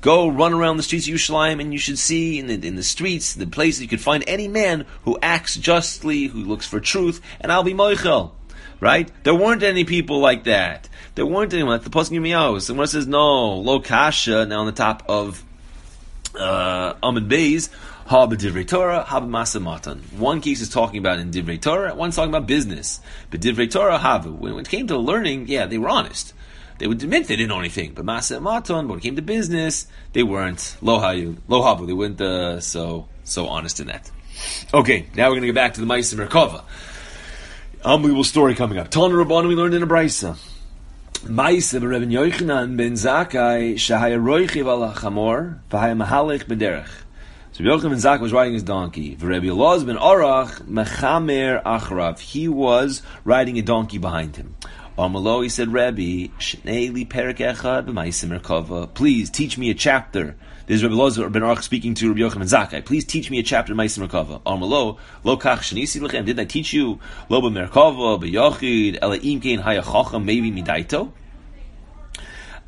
Go 0.00 0.28
run 0.28 0.54
around 0.54 0.76
the 0.76 0.82
streets 0.82 1.06
of 1.08 1.14
Yerushalayim, 1.14 1.60
and 1.60 1.72
you 1.72 1.78
should 1.78 1.98
see 1.98 2.38
in 2.38 2.46
the, 2.46 2.66
in 2.66 2.76
the 2.76 2.82
streets, 2.82 3.34
the 3.34 3.46
places 3.46 3.82
you 3.82 3.88
could 3.88 4.00
find 4.00 4.24
any 4.26 4.48
man 4.48 4.86
who 5.04 5.18
acts 5.20 5.56
justly, 5.56 6.26
who 6.26 6.44
looks 6.44 6.66
for 6.66 6.80
truth, 6.80 7.20
and 7.40 7.52
I'll 7.52 7.64
be 7.64 7.74
moichel. 7.74 8.32
Right? 8.80 9.10
There 9.24 9.34
weren't 9.34 9.62
any 9.62 9.84
people 9.84 10.20
like 10.20 10.44
that. 10.44 10.88
There 11.14 11.26
weren't 11.26 11.52
anyone 11.52 11.72
like 11.72 11.82
the 11.82 11.90
Pasuk 11.90 12.18
Yirmiyahu. 12.18 12.62
Someone 12.62 12.86
says 12.86 13.06
no, 13.06 13.58
lo 13.58 13.80
kasha. 13.80 14.46
Now 14.46 14.60
on 14.60 14.66
the 14.66 14.72
top 14.72 15.02
of 15.08 15.44
uh, 16.38 16.94
Amid 17.02 17.28
Beis, 17.28 17.68
Hab 18.06 18.32
Divrei 18.32 18.66
Torah, 18.66 19.04
Hab 19.04 19.28
Masamatan. 19.28 20.00
One 20.14 20.40
case 20.40 20.62
is 20.62 20.70
talking 20.70 20.98
about 20.98 21.18
in 21.18 21.30
Divrei 21.30 21.60
Torah, 21.60 21.94
one's 21.94 22.16
talking 22.16 22.30
about 22.30 22.46
business. 22.46 23.00
But 23.30 23.40
Divrei 23.40 23.70
Torah, 23.70 23.98
Havu. 23.98 24.38
When 24.38 24.58
it 24.58 24.68
came 24.68 24.86
to 24.86 24.96
learning, 24.96 25.48
yeah, 25.48 25.66
they 25.66 25.78
were 25.78 25.90
honest 25.90 26.32
they 26.80 26.86
would 26.86 27.02
admit 27.02 27.28
they 27.28 27.36
didn't 27.36 27.50
know 27.50 27.58
anything. 27.60 27.92
But 27.92 28.06
Masa 28.06 28.40
Maton, 28.40 28.88
when 28.88 28.98
it 28.98 29.02
came 29.02 29.16
to 29.16 29.22
business, 29.22 29.86
they 30.14 30.22
weren't 30.22 30.58
lohayu, 30.80 31.36
lohavu. 31.46 31.86
They 31.86 31.92
weren't 31.92 32.20
uh, 32.20 32.60
so 32.60 33.06
so 33.22 33.46
honest 33.48 33.80
in 33.80 33.88
that. 33.88 34.10
Okay, 34.72 35.06
now 35.14 35.26
we're 35.26 35.34
going 35.34 35.42
to 35.42 35.48
get 35.48 35.54
back 35.54 35.74
to 35.74 35.80
the 35.80 35.86
Ma'aser 35.86 36.26
Merkava. 36.26 36.64
Unbelievable 37.82 38.24
story 38.24 38.54
coming 38.54 38.76
up. 38.76 38.90
Ton 38.90 39.10
Rabbanu 39.10 39.48
we 39.48 39.54
learned 39.54 39.72
in 39.72 39.82
a 39.82 39.86
brisa. 39.86 40.36
Ma'aser 41.24 41.80
Rebbe 41.80 42.04
Yochanan 42.12 42.76
ben 42.76 42.92
Zakkai 42.92 43.72
shahaya 43.76 44.20
roichiv 44.20 44.66
al 44.66 44.92
chamor 44.92 45.60
v'haya 45.70 45.96
mahalech 45.96 46.44
b'derech. 46.44 46.90
So 47.52 47.64
Yochanan 47.64 47.88
ben 47.88 47.92
Zakkai 47.92 48.20
was 48.20 48.34
riding 48.34 48.52
his 48.52 48.64
donkey. 48.64 49.16
Rebbe 49.18 49.46
Elaz 49.46 49.86
ben 49.86 49.96
Orach 49.96 50.60
mechamer 50.68 51.62
achrav. 51.62 52.18
He 52.18 52.48
was 52.48 53.00
riding 53.24 53.56
a 53.58 53.62
donkey 53.62 53.96
behind 53.96 54.36
him. 54.36 54.56
Amalo, 54.98 55.42
he 55.42 55.48
said, 55.48 55.72
Rabbi, 55.72 56.28
please 58.94 59.30
teach 59.30 59.56
me 59.56 59.70
a 59.70 59.74
chapter. 59.74 60.36
This 60.70 60.76
is 60.76 60.84
Rabbi 60.84 60.94
Lozer 60.94 61.32
ben 61.32 61.42
Arch 61.42 61.64
speaking 61.64 61.94
to 61.94 62.10
Rabbi 62.10 62.20
Yochanan 62.20 62.44
Zakkai. 62.44 62.84
Please 62.84 63.04
teach 63.04 63.28
me 63.28 63.40
a 63.40 63.42
chapter 63.42 63.72
in 63.72 63.76
Ma'aser 63.76 64.06
Merkava. 64.06 64.40
Amalo, 64.42 64.98
lo 65.24 65.36
kach 65.36 65.58
shenisi 65.58 66.00
lechem. 66.00 66.24
Didn't 66.24 66.38
I 66.38 66.44
teach 66.44 66.72
you 66.72 67.00
lo 67.28 67.40
b'merkava, 67.40 68.22
b'yochid, 68.22 69.00
ela 69.02 69.18
imkein 69.18 69.64
hayachacham, 69.64 70.22
maybe 70.22 70.52
midaito? 70.52 71.10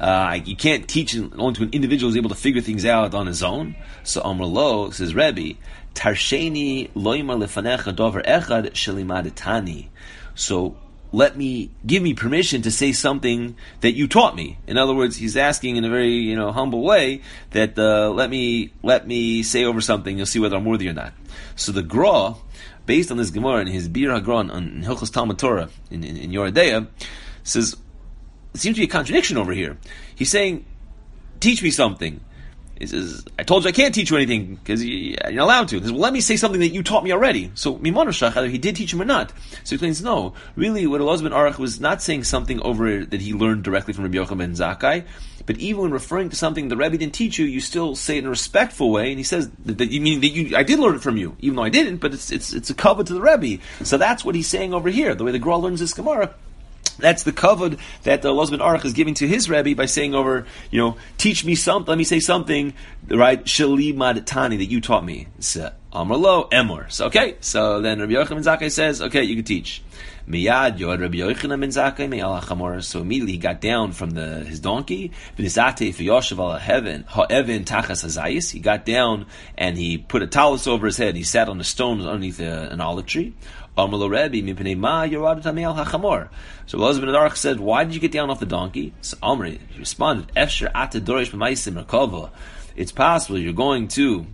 Uh, 0.01 0.41
you 0.45 0.57
can't 0.57 0.89
teach 0.89 1.17
only 1.17 1.55
to 1.55 1.63
an 1.63 1.71
individual 1.71 2.11
who's 2.11 2.17
able 2.17 2.31
to 2.31 2.35
figure 2.35 2.61
things 2.61 2.85
out 2.85 3.15
on 3.15 3.29
his 3.29 3.41
own. 3.41 3.77
So 4.03 4.21
Amrlo 4.23 4.93
says, 4.93 5.15
Rebbe, 5.15 5.57
Tarsheni 5.95 6.91
loimar 6.95 7.39
lefanecha 7.39 7.95
dover 7.95 8.21
echad 8.23 8.73
shelimadetani. 8.73 9.91
So 10.35 10.77
let 11.13 11.37
me 11.37 11.71
give 11.87 12.03
me 12.03 12.15
permission 12.15 12.63
to 12.63 12.71
say 12.71 12.93
something 12.93 13.55
that 13.81 13.93
you 13.93 14.09
taught 14.09 14.35
me. 14.35 14.59
In 14.67 14.79
other 14.79 14.95
words, 14.95 15.17
he's 15.17 15.37
asking 15.37 15.77
in 15.77 15.85
a 15.85 15.91
very 15.91 16.15
you 16.15 16.35
know 16.35 16.51
humble 16.53 16.83
way 16.83 17.21
that 17.51 17.79
uh, 17.79 18.11
let 18.11 18.31
me 18.31 18.73
let 18.83 19.07
me 19.07 19.43
say 19.43 19.65
over 19.65 19.81
something. 19.81 20.17
You'll 20.17 20.27
see 20.27 20.39
whether 20.39 20.57
I'm 20.57 20.65
worthy 20.65 20.89
or 20.89 20.95
not. 20.95 21.13
So 21.55 21.71
the 21.71 21.83
Gra, 21.83 22.35
based 22.87 23.11
on 23.11 23.19
this 23.19 23.31
Gemara 23.31 23.61
and 23.61 23.69
his 23.69 23.89
Bir 23.89 24.09
Hagron 24.09 24.51
on 24.51 24.83
Hilchos 24.83 25.13
Talmud 25.13 25.39
Torah 25.39 25.69
in, 25.91 26.03
in, 26.03 26.17
in 26.17 26.31
Yoredeya, 26.31 26.89
says 27.45 27.77
it 28.55 28.61
seems 28.61 28.77
to 28.77 28.81
be 28.81 28.87
a 28.87 28.91
contradiction 28.91 29.37
over 29.37 29.53
here. 29.53 29.77
He's 30.15 30.31
saying, 30.31 30.65
"Teach 31.41 31.63
me 31.63 31.71
something." 31.71 32.21
He 32.83 32.89
says, 32.89 33.25
I 33.39 33.45
told 33.45 33.63
you 33.63 33.69
I 33.69 33.73
can't 33.73 33.95
teach 33.95 34.11
you 34.11 34.17
anything 34.17 34.57
because 34.57 34.85
you're 34.85 35.17
not 35.31 35.45
allowed 35.45 35.69
to. 35.69 35.77
He 35.77 35.83
says, 35.83 35.93
well, 35.93 36.01
let 36.01 36.13
me 36.13 36.21
say 36.21 36.35
something 36.35 36.59
that 36.59 36.71
you 36.71 36.83
taught 36.83 37.05
me 37.05 37.13
already. 37.13 37.53
So, 37.55 37.77
Mimanushach, 37.77 38.37
either 38.37 38.49
he 38.49 38.59
did 38.59 38.75
teach 38.75 38.93
him 38.93 39.01
or 39.01 39.05
not. 39.05 39.31
So 39.63 39.69
he 39.69 39.75
explains, 39.77 40.03
no, 40.03 40.35
really 40.57 40.89
what 40.89 41.01
Elazar 41.01 41.23
ben 41.23 41.31
Arach 41.31 41.59
was 41.59 41.81
not 41.81 42.03
saying 42.03 42.25
something 42.25 42.61
over 42.63 43.05
that 43.05 43.21
he 43.21 43.35
learned 43.35 43.63
directly 43.63 43.95
from 43.95 44.03
Rabbi 44.03 44.17
Yochanan 44.17 44.39
ben 44.39 44.55
Zakkai, 44.55 45.05
but 45.47 45.59
even 45.59 45.83
when 45.83 45.91
referring 45.93 46.31
to 46.31 46.37
something 46.37 46.67
the 46.67 46.77
Rebbe 46.77 46.99
didn't 46.99 47.15
teach 47.15 47.39
you, 47.39 47.47
you 47.47 47.61
still 47.61 47.95
say 47.95 48.17
it 48.17 48.21
in 48.21 48.27
a 48.27 48.31
respectful 48.31 48.91
way, 48.91 49.11
and 49.11 49.19
he 49.19 49.23
says 49.23 49.49
that, 49.65 49.79
that 49.79 49.93
you 49.93 50.01
mean 50.01 50.21
that 50.21 50.29
you, 50.31 50.57
I 50.57 50.65
did 50.65 50.81
learn 50.81 50.97
it 50.97 51.03
from 51.03 51.17
you, 51.17 51.37
even 51.39 51.55
though 51.55 51.63
I 51.63 51.69
didn't, 51.69 51.99
but 51.99 52.13
it's, 52.13 52.33
it's, 52.33 52.53
it's 52.53 52.71
a 52.71 52.75
cover 52.75 53.05
to 53.05 53.15
the 53.15 53.21
Rebbe. 53.21 53.63
So 53.85 53.97
that's 53.97 54.25
what 54.25 54.35
he's 54.35 54.49
saying 54.49 54.75
over 54.75 54.89
here, 54.89 55.15
the 55.15 55.23
way 55.23 55.31
the 55.31 55.39
Gra 55.39 55.57
learns 55.57 55.79
this 55.79 55.95
Gemara. 55.95 56.35
That's 56.99 57.23
the 57.23 57.33
kavod 57.33 57.79
that 58.05 58.23
the 58.23 58.29
Lozman 58.29 58.59
Arach 58.59 58.85
is 58.85 58.93
giving 58.93 59.15
to 59.15 59.27
his 59.27 59.49
Rebbe 59.51 59.75
by 59.75 59.87
saying 59.87 60.15
over, 60.15 60.47
you 60.71 60.79
know, 60.79 60.97
teach 61.19 61.45
me 61.45 61.55
something, 61.55 61.89
let 61.89 61.99
me 61.99 62.05
say 62.05 62.21
something, 62.21 62.75
right? 63.09 63.43
Shali 63.45 63.95
Madatani 63.95 64.59
that 64.59 64.67
you 64.67 64.81
taught 64.81 65.05
me. 65.05 65.29
So, 65.41 65.65
uh, 65.65 65.71
Amrlo, 66.05 66.51
Emor. 66.51 66.91
So, 66.91 67.07
okay, 67.07 67.37
so 67.41 67.81
then 67.81 68.01
Rabbi 68.01 68.13
Yochanan 68.13 68.29
ben 68.29 68.45
Zakkai 68.45 68.71
says, 68.71 69.03
okay, 69.03 69.25
you 69.25 69.37
can 69.37 69.45
teach. 69.45 69.83
Miyad 70.27 70.79
Yod 70.79 71.01
Rabbi 71.01 71.19
Yochanan 71.19 71.61
ben 71.61 71.71
Zakkai 71.71 72.83
So 72.85 73.01
immediately 73.01 73.33
he 73.33 73.39
got 73.39 73.61
down 73.61 73.93
from 73.93 74.11
the, 74.11 74.41
his 74.41 74.61
donkey. 74.61 75.11
V'nisate 75.37 75.93
f'yoshev 75.93 76.39
al 76.39 76.59
heaven 76.59 77.05
ha'evin 77.09 77.65
tachas 77.65 78.05
hazayis. 78.05 78.53
He 78.53 78.61
got 78.61 78.87
down 78.87 79.27
and 79.59 79.77
he 79.77 79.99
put 79.99 80.23
a 80.23 80.27
talus 80.27 80.67
over 80.67 80.87
his 80.87 80.97
head. 80.97 81.17
He 81.17 81.25
sat 81.25 81.49
on 81.49 81.61
a 81.61 81.65
stone 81.65 82.01
underneath 82.01 82.41
a, 82.41 82.69
an 82.71 82.81
olive 82.81 83.07
tree. 83.07 83.35
Amrlo 83.77 84.11
Rebbe 84.11 84.47
mipnei 84.47 84.77
ma 84.77 85.05
yorad 85.05 85.45
al 85.47 85.75
hachamor. 85.75 86.29
So 86.67 86.79
Elazar 86.79 87.01
ben 87.01 87.09
Adarach 87.11 87.37
said, 87.37 87.61
"Why 87.61 87.85
did 87.85 87.95
you 87.95 88.01
get 88.01 88.13
down 88.13 88.31
off 88.31 88.41
the 88.41 88.47
donkey?" 88.47 88.93
So 89.01 89.17
Amri 89.19 89.61
responded, 89.79 90.33
"Efsher 90.37 90.71
ata 90.75 91.01
dorish 91.01 91.31
b'maisim 91.31 91.83
rakava." 91.83 92.31
It's 92.77 92.93
possible 92.93 93.39
you're 93.39 93.53
going 93.53 93.89
to 93.89 94.27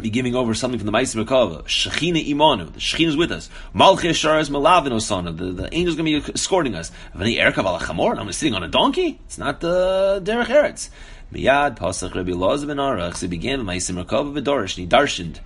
be 0.00 0.10
giving 0.10 0.34
over 0.34 0.54
something 0.54 0.78
from 0.78 0.86
the 0.86 0.92
Maisim 0.92 1.24
Merkava. 1.24 1.62
Shechina 1.64 2.26
imanu. 2.26 2.72
The 2.72 2.80
Shechina 2.80 3.08
is 3.08 3.16
with 3.16 3.30
us. 3.30 3.48
Malchei 3.74 4.10
Sharas 4.10 4.50
Malavin 4.50 4.92
Osana. 4.92 5.36
The, 5.36 5.52
the 5.52 5.72
angel's 5.72 5.96
going 5.96 6.20
to 6.20 6.20
be 6.20 6.32
escorting 6.32 6.74
us. 6.74 6.90
V'ni 7.14 7.38
Erkav 7.38 7.64
al 7.64 7.78
Chamor. 7.78 8.18
I'm 8.18 8.30
sitting 8.32 8.54
on 8.54 8.62
a 8.62 8.68
donkey. 8.68 9.20
It's 9.26 9.38
not 9.38 9.60
the 9.60 10.20
Derech 10.24 10.46
Eretz. 10.46 10.90
Miyad 11.32 11.78
Pasach 11.78 12.14
Rabbi 12.14 12.32
Elazar 12.32 12.66
ben 12.66 12.78
Arach. 12.78 13.16
So 13.16 13.28
began 13.28 13.64
the 13.64 13.72
Maisim 13.72 14.04
Merkava 14.04 14.36
v'dorish. 14.36 14.76
And 14.76 14.84
he 14.84 14.86
darshened. 14.86 15.38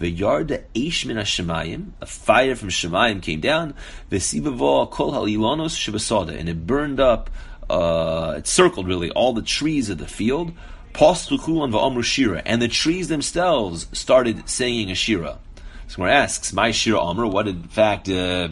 V'yarda 0.00 0.64
eish 0.74 1.04
min 1.04 1.18
Shemayim, 1.18 1.90
a 2.00 2.06
fire 2.06 2.56
from 2.56 2.70
Shemayim 2.70 3.22
came 3.22 3.40
down. 3.40 3.74
V'sibavo 4.10 4.90
kol 4.90 5.12
halilonos 5.12 5.76
shebasada, 5.76 6.38
and 6.38 6.48
it 6.48 6.66
burned 6.66 6.98
up. 7.00 7.28
Uh, 7.68 8.34
it 8.38 8.46
circled 8.46 8.88
really 8.88 9.10
all 9.10 9.32
the 9.34 9.42
trees 9.42 9.90
of 9.90 9.98
the 9.98 10.06
field. 10.06 10.52
Pastuchulan 10.94 11.70
v'amru 11.70 12.02
shira, 12.02 12.42
and 12.44 12.60
the 12.60 12.68
trees 12.68 13.08
themselves 13.08 13.86
started 13.92 14.48
singing 14.48 14.90
a 14.90 14.94
shira. 14.94 15.38
So 15.86 16.02
one 16.02 16.10
asks, 16.10 16.52
"My 16.52 16.70
shira 16.70 17.00
amr, 17.00 17.26
what 17.26 17.46
in 17.46 17.62
fact 17.64 18.08
uh, 18.08 18.48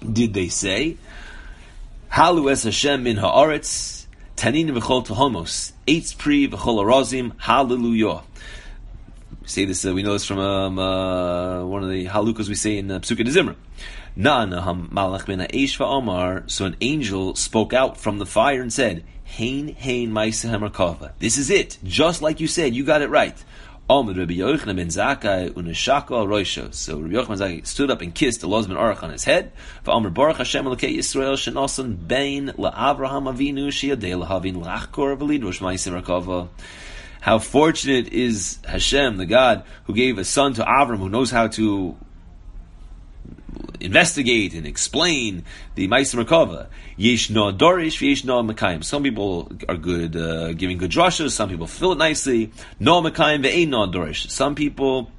did 0.00 0.34
they 0.34 0.48
say?" 0.48 0.96
Halu 2.12 2.50
es 2.50 2.64
Hashem 2.64 3.04
min 3.04 3.16
haaretz, 3.16 4.06
tanin 4.36 4.70
v'chol 4.70 5.06
tehomos, 5.06 5.72
eitz 5.86 6.18
pri 6.18 6.48
v'chol 6.48 6.84
arazim, 6.84 7.32
hallelujah. 7.38 8.22
We 9.44 9.48
say 9.48 9.66
this. 9.66 9.84
Uh, 9.84 9.92
we 9.92 10.02
know 10.02 10.14
this 10.14 10.24
from 10.24 10.38
um, 10.38 10.78
uh, 10.78 11.66
one 11.66 11.84
of 11.84 11.90
the 11.90 12.06
halukas 12.06 12.48
we 12.48 12.54
say 12.54 12.78
in 12.78 12.90
uh, 12.90 13.00
Pesukei 13.00 13.26
Zimra. 13.26 13.56
So 16.50 16.64
an 16.64 16.76
angel 16.80 17.34
spoke 17.34 17.74
out 17.74 17.98
from 17.98 18.16
the 18.16 18.24
fire 18.24 18.62
and 18.62 18.72
said, 18.72 19.04
Hain 19.24 19.68
Hain 19.74 20.12
Maisehem 20.12 21.12
This 21.18 21.36
is 21.36 21.50
it, 21.50 21.76
just 21.84 22.22
like 22.22 22.40
you 22.40 22.46
said. 22.46 22.74
You 22.74 22.84
got 22.84 23.02
it 23.02 23.10
right. 23.10 23.36
So 23.86 24.02
Rabbi 24.02 24.32
Yochanan 24.32 24.76
ben 24.76 24.88
Zakkai 24.88 25.52
stood 27.66 27.90
up 27.90 28.00
and 28.00 28.14
kissed 28.14 28.40
the 28.40 28.48
Loz 28.48 28.66
ben 28.66 28.78
Arach 28.78 29.02
on 29.02 29.10
his 29.10 29.24
head. 29.24 29.52
V'amr 29.84 30.14
Baruch 30.14 30.38
Hashem 30.38 30.64
Elokei 30.64 30.96
Yisrael 30.96 31.34
shenosan 31.34 32.08
bein 32.08 32.48
la'Avraham 32.56 33.30
Avinu 33.30 33.68
sheyadei 33.68 34.16
lahavin 34.18 34.64
lachkor 34.64 35.18
v'lidrosh 35.18 35.60
Maisehem 35.60 36.02
Rakava. 36.02 36.48
How 37.24 37.38
fortunate 37.38 38.08
is 38.08 38.58
Hashem, 38.68 39.16
the 39.16 39.24
God 39.24 39.62
who 39.84 39.94
gave 39.94 40.18
a 40.18 40.26
son 40.26 40.52
to 40.54 40.62
Avram, 40.62 40.98
who 40.98 41.08
knows 41.08 41.30
how 41.30 41.48
to 41.48 41.96
investigate 43.80 44.52
and 44.52 44.66
explain 44.66 45.42
the 45.74 45.88
Meisim 45.88 46.22
Merkava. 46.22 46.66
Yesh 46.98 47.30
no 47.30 47.50
dorish, 47.50 48.06
yesh 48.06 48.24
no 48.24 48.42
mekayim. 48.42 48.84
Some 48.84 49.02
people 49.02 49.50
are 49.70 49.78
good, 49.78 50.14
uh, 50.14 50.52
giving 50.52 50.76
good 50.76 50.90
drushes. 50.90 51.30
Some 51.30 51.48
people 51.48 51.66
fill 51.66 51.92
it 51.92 51.98
nicely. 51.98 52.52
No 52.78 53.00
mekayim 53.00 53.42
ve'ein 53.42 53.70
dorish. 53.90 54.28
Some 54.28 54.54
people 54.54 55.10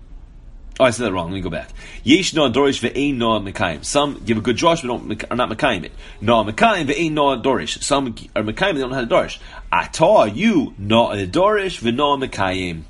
Oh, 0.77 0.83
I 0.83 0.89
said 0.89 1.05
that 1.05 1.13
wrong. 1.13 1.27
Let 1.27 1.35
me 1.35 1.41
go 1.41 1.49
back. 1.49 1.69
Yesh 2.03 2.33
no 2.33 2.51
dorish 2.51 2.81
ve'ein 2.81 3.15
no 3.15 3.39
mekayim. 3.39 3.85
Some 3.85 4.21
give 4.25 4.38
a 4.38 4.41
good 4.41 4.57
drosh, 4.57 4.81
but 4.81 4.89
don't 4.89 5.31
are 5.31 5.38
not 5.38 5.49
mekayim 5.49 5.85
it. 5.85 5.93
No 6.19 6.43
mekayim 6.43 6.88
ve'ein 6.88 7.13
no 7.13 7.39
dorish. 7.41 7.81
Some 7.81 8.07
are 8.07 8.43
mekayim, 8.43 8.73
they 8.73 8.81
don't 8.81 8.91
how 8.91 8.99
to 8.99 9.07
dorish. 9.07 9.39
Ata 9.71 10.29
you 10.35 10.73
no 10.77 11.07
dorish 11.27 11.79
ve'no 11.79 12.21
mekayim. 12.21 12.81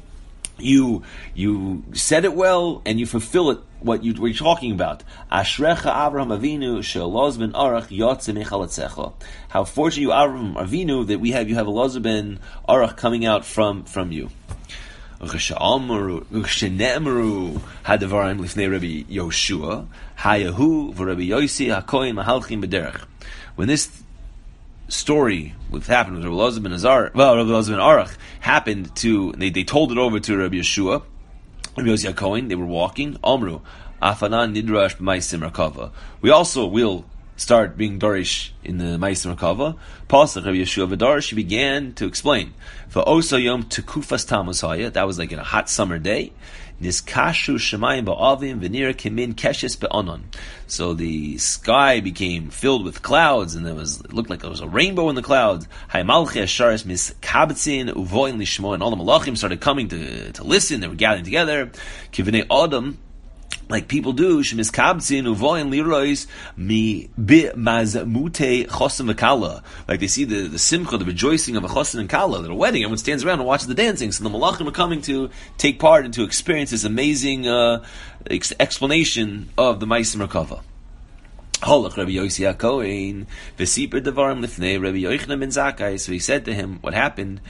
You 0.57 1.03
you 1.35 1.83
said 1.93 2.25
it 2.25 2.33
well 2.33 2.81
and 2.87 2.99
you 2.99 3.05
fulfill 3.05 3.51
it. 3.51 3.59
What 3.81 4.03
you 4.03 4.19
were 4.19 4.33
talking 4.33 4.71
about? 4.71 5.03
Ashrecha 5.31 5.93
Avraham 5.93 6.35
Avinu 6.35 6.83
she'aloz 6.83 7.37
ben 7.37 7.51
Arach 7.51 7.89
yotze 7.89 9.13
How 9.49 9.63
fortunate 9.63 10.01
you 10.01 10.09
Avraham 10.09 10.55
Avinu 10.55 11.05
that 11.05 11.19
we 11.19 11.31
have 11.31 11.49
you 11.49 11.55
have 11.55 11.67
a 11.67 11.99
ben 11.99 12.39
Arach 12.67 12.97
coming 12.97 13.27
out 13.27 13.45
from 13.45 13.83
from 13.83 14.11
you. 14.11 14.31
Kshenemaru 15.27 17.61
hadavarim 17.85 18.39
lifnei 18.39 18.71
Rabbi 18.71 19.03
Yoshua 19.11 19.87
hayahu 20.19 20.93
v'Rabbi 20.93 21.27
Yosi 21.27 21.75
hakoyin 21.75 22.23
mahalchim 22.23 22.63
b'derech. 22.63 23.01
When 23.55 23.67
this 23.67 24.03
story 24.87 25.55
what 25.69 25.83
happened 25.85 26.17
with 26.17 26.25
Rabbi 26.25 26.35
Elazar 26.35 26.63
ben 26.63 26.73
Azar, 26.73 27.11
well, 27.13 27.35
Rabbi 27.35 27.49
Elazar 27.49 27.69
ben 27.69 27.79
Arach 27.79 28.15
happened 28.39 28.95
to 28.97 29.31
they, 29.33 29.49
they 29.49 29.63
told 29.63 29.91
it 29.91 29.97
over 29.97 30.19
to 30.19 30.37
Rabbi 30.37 30.57
Yeshua, 30.57 31.03
Rabbi 31.77 31.89
Yosi 31.89 32.13
hakoyin. 32.13 32.49
They 32.49 32.55
were 32.55 32.65
walking. 32.65 33.17
Amru 33.23 33.61
afanan 34.01 34.55
nidrash 34.55 34.97
b'maisim 34.97 35.49
rakava. 35.49 35.91
We 36.21 36.29
also 36.29 36.65
will 36.65 37.05
start 37.37 37.77
being 37.77 37.99
Dorish 37.99 38.51
in 38.63 38.77
the 38.77 38.97
Ma'aser 38.97 39.35
Merkava, 39.35 39.77
Pasach 40.07 40.45
Rabbi 40.45 40.57
Yeshua 40.57 41.29
he 41.29 41.35
began 41.35 41.93
to 41.93 42.05
explain. 42.05 42.53
For 42.87 43.07
Osa 43.07 43.39
Yom 43.39 43.63
Tekufas 43.63 44.25
Tamasaya, 44.25 44.91
that 44.93 45.05
was 45.05 45.19
like 45.19 45.31
in 45.31 45.39
a 45.39 45.43
hot 45.43 45.69
summer 45.69 45.99
day. 45.99 46.31
Niskashu 46.81 47.55
Shemayim 47.55 48.05
Ba'avim 48.05 48.59
V'nir 48.59 48.93
Kimin 48.93 49.33
Keshes 49.33 49.79
Be'anon. 49.79 50.23
So 50.67 50.93
the 50.93 51.37
sky 51.37 52.01
became 52.01 52.49
filled 52.49 52.83
with 52.83 53.01
clouds, 53.01 53.55
and 53.55 53.65
there 53.65 53.75
was 53.75 54.01
it 54.01 54.11
looked 54.11 54.29
like 54.29 54.41
there 54.41 54.49
was 54.49 54.59
a 54.59 54.67
rainbow 54.67 55.07
in 55.09 55.15
the 55.15 55.21
clouds. 55.21 55.67
Haimalchi 55.89 56.43
Asharis 56.43 56.83
Miskabetzin 56.83 57.89
Uvoin 57.91 58.37
Lishmo, 58.37 58.73
and 58.73 58.83
all 58.83 58.89
the 58.89 58.97
Malachim 58.97 59.37
started 59.37 59.61
coming 59.61 59.87
to, 59.87 60.31
to 60.33 60.43
listen. 60.43 60.81
They 60.81 60.87
were 60.87 60.95
gathering 60.95 61.23
together. 61.23 61.71
Kivnei 62.11 62.45
Adam 62.51 62.97
like 63.67 63.87
people 63.87 64.13
do, 64.13 64.39
shemiskabtzin 64.39 65.23
uvoyin 65.35 65.69
lirois 65.69 66.27
mi 66.55 67.09
mazmute 67.17 68.67
chosim 68.67 69.11
v'kala. 69.11 69.63
Like 69.87 69.99
they 69.99 70.07
see 70.07 70.23
the, 70.23 70.47
the 70.47 70.59
simcha, 70.59 70.97
the 70.97 71.05
rejoicing 71.05 71.55
of 71.55 71.63
a 71.63 71.67
chosim 71.67 71.99
and 71.99 72.09
kala, 72.09 72.43
at 72.43 72.49
a 72.49 72.55
wedding, 72.55 72.83
everyone 72.83 72.97
stands 72.97 73.23
around 73.23 73.39
and 73.39 73.47
watches 73.47 73.67
the 73.67 73.73
dancing. 73.73 74.11
So 74.11 74.23
the 74.23 74.29
malachim 74.29 74.67
are 74.67 74.71
coming 74.71 75.01
to 75.03 75.29
take 75.57 75.79
part 75.79 76.05
and 76.05 76.13
to 76.13 76.23
experience 76.23 76.71
this 76.71 76.83
amazing 76.83 77.47
uh, 77.47 77.83
ex- 78.29 78.53
explanation 78.59 79.49
of 79.57 79.79
the 79.79 79.87
Maisim 79.87 80.25
Rakava. 80.25 80.61
Holach 81.61 81.97
Rabbi 81.97 82.11
Yossi 82.11 82.53
HaKohen, 82.53 83.25
v'siper 83.57 84.01
devarim 84.01 84.45
lifnei 84.45 84.81
Rabbi 84.81 84.99
Yochanan 84.99 85.39
ben 85.39 85.49
Zakkai. 85.49 85.99
So 85.99 86.11
he 86.11 86.19
said 86.19 86.45
to 86.45 86.53
him, 86.53 86.79
what 86.81 86.93
happened? 86.93 87.41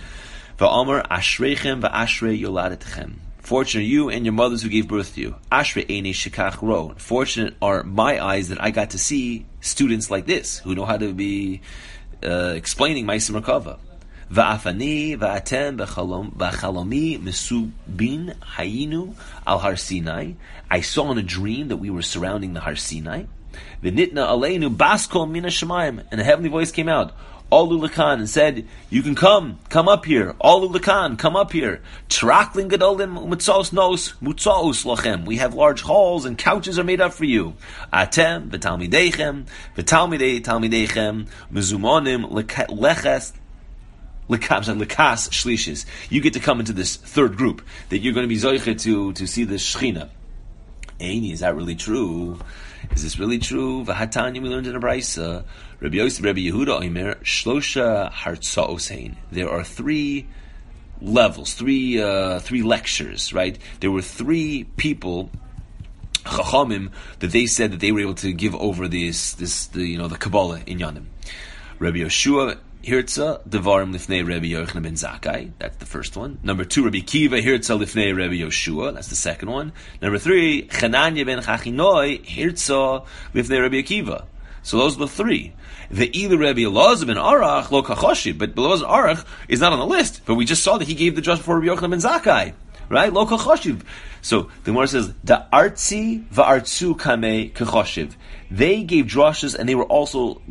V'omer 0.58 1.06
ashreichem 1.08 1.82
v'ashrei 1.82 2.40
yoladetchem. 2.40 3.16
Fortunate 3.46 3.82
are 3.82 3.86
you 3.86 4.10
and 4.10 4.26
your 4.26 4.34
mothers 4.34 4.64
who 4.64 4.70
gave 4.70 4.88
birth 4.88 5.14
to 5.14 5.22
you. 5.22 5.36
Ashre 5.52 5.88
Ene 5.88 6.14
Shikach 6.14 6.64
Ro. 6.64 6.96
Fortunate 6.98 7.54
are 7.62 7.84
my 7.84 8.20
eyes 8.20 8.50
that 8.50 8.60
I 8.60 8.72
got 8.72 8.90
to 8.90 8.98
see 8.98 9.46
students 9.62 10.10
like 10.10 10.26
this 10.26 10.58
who 10.58 10.74
know 10.74 10.84
how 10.84 10.98
to 10.98 11.14
be 11.14 11.62
uh, 12.24 12.54
explaining 12.56 13.06
Maisim 13.06 13.40
Rakava. 13.40 13.78
Va'afani 14.32 15.16
va'atem 15.16 15.78
v'chalomi 15.78 17.22
mesubin 17.22 18.36
hayinu 18.40 19.14
al 19.46 19.60
Har 19.60 19.76
Sinai. 19.76 20.32
I 20.72 20.82
saw 20.82 21.12
in 21.12 21.20
a 21.20 21.22
dream 21.22 21.68
that 21.68 21.78
we 21.78 21.92
were 21.92 22.02
surrounding 22.02 22.54
the 22.54 22.62
Har 22.62 22.76
Sinai. 22.76 23.26
V'nitna 23.84 24.28
aleinu 24.28 24.76
baskol 24.76 25.30
mina 25.30 25.50
shemayim. 25.50 26.04
And 26.12 26.20
a 26.20 26.24
heavenly 26.24 26.50
voice 26.50 26.72
came 26.72 26.90
out. 26.90 27.12
Alu 27.52 27.80
Lakan 27.80 28.16
and 28.16 28.30
said, 28.30 28.68
You 28.90 29.04
can 29.04 29.16
come, 29.16 29.60
come 29.70 29.88
up 29.88 30.06
here. 30.06 30.36
Alu 30.42 30.70
Lakan, 30.70 31.18
come 31.18 31.36
up 31.36 31.52
here. 31.52 31.82
Traklin 32.10 32.70
Gadolim 32.70 33.28
Mutzos 33.28 33.72
Nos 33.72 34.14
Mutzos 34.14 34.84
Lachem. 34.84 35.26
We 35.26 35.38
have 35.38 35.54
large 35.54 35.82
halls 35.82 36.26
and 36.26 36.38
couches 36.38 36.80
are 36.80 36.84
made 36.84 37.02
up 37.02 37.14
for 37.14 37.26
you. 37.26 37.56
Atem, 37.94 38.50
Vitalmidechem, 38.50 39.46
Vitalmidei 39.78 40.42
Talmidechem, 40.42 41.28
Mezumonim 41.52 42.32
Leches 42.32 43.34
Lekas 44.28 45.30
Shlishis. 45.30 45.86
You 46.10 46.22
get 46.22 46.34
to 46.34 46.40
come 46.40 46.60
into 46.60 46.74
this 46.74 46.96
third 46.96 47.38
group 47.38 47.62
that 47.90 48.00
you're 48.00 48.14
going 48.14 48.28
to 48.28 48.34
be 48.34 48.40
Zoiche 48.40 48.82
to, 48.82 49.14
to 49.14 49.28
see 49.28 49.44
the 49.44 49.56
Shechina. 49.56 50.10
Aini, 51.00 51.34
is 51.34 51.42
that 51.42 51.56
really 51.56 51.76
true? 51.76 52.40
Is 52.92 53.04
this 53.04 53.20
really 53.20 53.40
true? 53.40 53.84
Vahatanya, 53.84 54.42
we 54.42 54.50
learned 54.50 54.68
in 54.68 54.76
a 54.76 54.80
brisa. 54.80 55.44
Rabbi 55.80 55.98
Yosef, 55.98 56.24
Rabbi 56.24 56.40
Yehuda, 56.40 56.84
Omer, 56.86 57.16
Shlosha 57.16 58.12
Hartzaosein. 58.12 59.16
There 59.32 59.50
are 59.50 59.64
three 59.64 60.26
levels, 61.02 61.54
three 61.54 62.02
uh, 62.02 62.40
three 62.40 62.64
lectures, 62.64 63.34
right? 63.34 63.58
There 63.82 63.92
were 63.92 64.02
three 64.02 64.64
people, 64.78 65.30
Chachamim, 66.24 66.92
that 67.20 67.32
they 67.32 67.46
said 67.46 67.72
that 67.72 67.82
they 67.82 67.92
were 67.92 68.00
able 68.00 68.16
to 68.16 68.32
give 68.32 68.56
over 68.56 68.88
this, 68.88 69.34
this, 69.34 69.68
the, 69.68 69.86
you 69.86 69.98
know, 69.98 70.08
the 70.08 70.18
Kabbalah 70.18 70.62
in 70.66 70.80
Yanim. 70.80 71.06
Rabbi 71.80 71.98
Yeshua 71.98 72.58
Hirtza 72.84 73.46
Devarim 73.48 73.94
Lifnei 73.94 74.26
Rabbi 74.26 74.46
Yochanan 74.46 74.84
ben 74.84 74.94
Zakkai. 74.94 75.52
That's 75.60 75.78
the 75.78 75.86
first 75.86 76.16
one. 76.16 76.40
Number 76.42 76.64
two, 76.64 76.86
Rabbi 76.86 77.02
Kiva 77.02 77.42
Hirtza 77.42 77.78
Lifnei 77.78 78.16
Rabbi 78.16 78.36
Yoshua. 78.36 78.94
That's 78.94 79.10
the 79.10 79.16
second 79.16 79.50
one. 79.50 79.74
Number 80.02 80.20
three, 80.20 80.68
Chananya 80.68 81.26
ben 81.26 81.40
Chachinoi 81.40 82.24
Hirtza 82.26 83.06
Lifnei 83.34 83.62
Rabbi 83.62 83.82
Akiva. 83.82 84.26
So 84.66 84.80
those 84.80 84.96
are 84.96 85.02
the 85.02 85.08
three. 85.08 85.54
The 85.92 86.10
either 86.18 86.40
Rabbi 86.40 86.62
Elazar 86.62 87.06
ben 87.06 87.18
Arach 87.18 87.70
lo 87.70 87.84
kachoshi, 87.84 88.36
but 88.36 88.56
Elazar 88.56 88.90
Arach 88.90 89.26
is 89.48 89.60
not 89.60 89.74
on 89.74 89.80
the 89.80 89.86
list. 89.86 90.22
But 90.26 90.36
we 90.36 90.44
just 90.44 90.64
saw 90.64 90.80
that 90.80 90.88
he 90.88 90.96
gave 90.96 91.16
the 91.16 91.22
just 91.22 91.44
for 91.44 91.60
Rabbi 91.60 91.68
Yochanan 91.68 91.92
ben 91.92 92.00
Zakkai. 92.00 92.54
Right? 92.90 93.14
Lo 93.14 93.28
kachoshiv. 93.28 93.84
So 94.24 94.50
the 94.64 94.72
Gemara 94.72 94.88
says, 94.88 95.14
the 95.24 95.46
artzi 95.54 96.28
va'artzu 96.30 97.00
kame 97.00 97.52
kachoshiv. 97.52 98.16
They 98.50 98.84
gave 98.84 99.06
drushes 99.06 99.54
and 99.54 99.70
they 99.70 99.76
were 99.76 99.86
also 99.86 100.42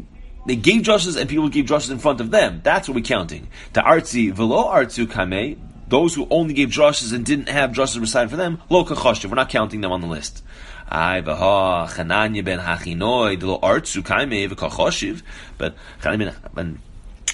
they 0.46 0.56
gave 0.56 0.82
drushes 0.82 1.20
and 1.20 1.28
people 1.28 1.48
gave 1.48 1.64
drushes 1.64 1.90
in 1.90 1.98
front 1.98 2.20
of 2.20 2.30
them. 2.30 2.60
That's 2.62 2.86
what 2.88 2.94
we're 2.94 3.02
counting. 3.02 3.48
The 3.72 3.80
artzi 3.80 4.32
velo 4.32 4.70
artzu 4.70 5.10
kame, 5.10 5.60
those 5.88 6.14
who 6.14 6.28
only 6.30 6.54
gave 6.54 6.68
drushes 6.68 7.12
and 7.12 7.24
didn't 7.26 7.48
have 7.48 7.72
drushes 7.72 8.00
recited 8.00 8.30
for 8.30 8.36
them, 8.36 8.62
lo 8.70 8.84
kachoshev. 8.84 9.28
We're 9.28 9.34
not 9.34 9.48
counting 9.48 9.80
them 9.80 9.90
on 9.90 10.00
the 10.00 10.06
list. 10.06 10.44
Ay 10.88 11.22
v'ha 11.22 11.88
chananya 11.88 12.44
ben 12.44 12.58
hachinoi 12.58 13.42
lo 13.42 13.58
artzu 13.60 14.04
kame 14.04 14.48
v'kachoshev, 14.48 15.22
but 15.58 15.74
chananya 16.00 16.34
ben 16.54 16.80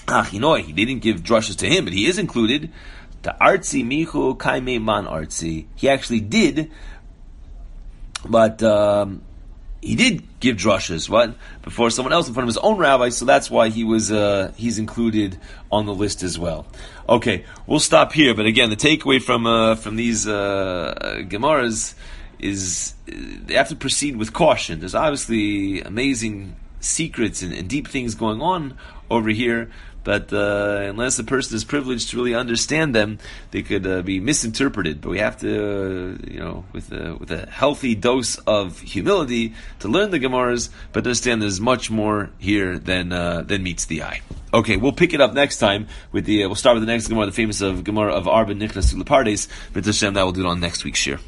hachinoi, 0.07 0.63
he 0.63 0.73
didn't 0.73 1.01
give 1.01 1.23
drushes 1.23 1.57
to 1.57 1.67
him, 1.67 1.85
but 1.85 1.93
he 1.93 2.07
is 2.07 2.19
included. 2.19 2.71
The 3.23 3.37
artzi 3.41 3.87
michu 3.87 4.37
kaime 4.37 4.83
man 4.83 5.05
artzi. 5.05 5.67
He 5.77 5.89
actually 5.89 6.21
did, 6.21 6.71
but. 8.25 8.63
Um, 8.63 9.23
he 9.83 9.97
did 9.97 10.41
give 10.41 10.57
drushes, 10.57 11.09
what 11.09 11.35
before 11.63 11.91
someone 11.91 12.13
else 12.13 12.29
in 12.29 12.35
front 12.35 12.45
of 12.45 12.49
his 12.49 12.59
own 12.59 12.77
rabbi, 12.77 13.09
so 13.09 13.25
that's 13.25 13.51
why 13.51 13.71
he 13.71 13.85
was 13.85 14.13
uh, 14.13 14.53
he's 14.57 14.79
included 14.79 15.39
on 15.73 15.87
the 15.87 15.95
list 15.95 16.23
as 16.23 16.39
well. 16.39 16.67
Okay, 17.09 17.45
we'll 17.67 17.81
stop 17.81 18.13
here. 18.13 18.35
But 18.35 18.47
again, 18.47 18.71
the 18.71 18.77
takeaway 18.77 19.23
from 19.23 19.47
uh, 19.47 19.75
from 19.77 19.97
these 19.97 20.27
uh, 20.27 21.23
gemaras 21.29 21.95
is 22.41 22.95
they 23.07 23.55
have 23.55 23.69
to 23.69 23.77
proceed 23.77 24.17
with 24.17 24.33
caution. 24.33 24.81
There's 24.81 24.95
obviously 24.95 25.81
amazing 25.83 26.57
secrets 26.81 27.43
and, 27.43 27.53
and 27.53 27.69
deep 27.69 27.89
things 27.89 28.15
going 28.15 28.41
on 28.41 28.77
over 29.11 29.29
here, 29.29 29.71
but 30.03 30.33
uh, 30.33 30.81
unless 30.89 31.19
a 31.19 31.25
person 31.25 31.57
is 31.57 31.65
privileged 31.65 32.11
to 32.11 32.17
really 32.17 32.35
understand 32.35 32.95
them, 32.95 33.19
they 33.51 33.63
could 33.63 33.87
uh, 33.87 34.03
be 34.03 34.19
misinterpreted. 34.19 35.01
But 35.01 35.11
we 35.11 35.19
have 35.19 35.39
to, 35.41 35.51
uh, 35.51 36.27
you 36.27 36.41
know, 36.41 36.65
with 36.73 36.91
a, 36.93 37.17
with 37.17 37.31
a 37.31 37.47
healthy 37.47 37.95
dose 37.95 38.37
of 38.39 38.81
humility 38.81 39.55
to 39.81 39.89
learn 39.89 40.11
the 40.11 40.19
Gemaras, 40.19 40.71
but 40.93 41.05
understand 41.05 41.43
there's 41.43 41.61
much 41.61 41.91
more 41.91 42.31
here 42.39 42.79
than 42.79 43.13
uh, 43.13 43.43
than 43.43 43.63
meets 43.63 43.87
the 43.87 44.03
eye. 44.03 44.23
Okay, 44.55 44.77
we'll 44.77 44.93
pick 44.93 45.13
it 45.13 45.21
up 45.21 45.35
next 45.35 45.59
time 45.59 45.87
with 46.13 46.25
the. 46.25 46.45
Uh, 46.45 46.49
we'll 46.49 46.57
start 46.57 46.75
with 46.77 46.83
the 46.83 46.93
next 46.93 47.09
Gemara, 47.09 47.27
the 47.27 47.33
famous 47.33 47.61
of 47.61 47.85
Gemara 47.85 48.15
of 48.15 48.27
Arba 48.27 48.55
Nichnas 48.55 48.95
Lepardes. 48.95 49.49
But 49.73 49.85
Hashem, 49.85 50.15
that 50.15 50.23
we'll 50.23 50.33
do 50.33 50.47
it 50.47 50.47
on 50.47 50.61
next 50.61 50.85
week's 50.85 50.99
share. 50.99 51.19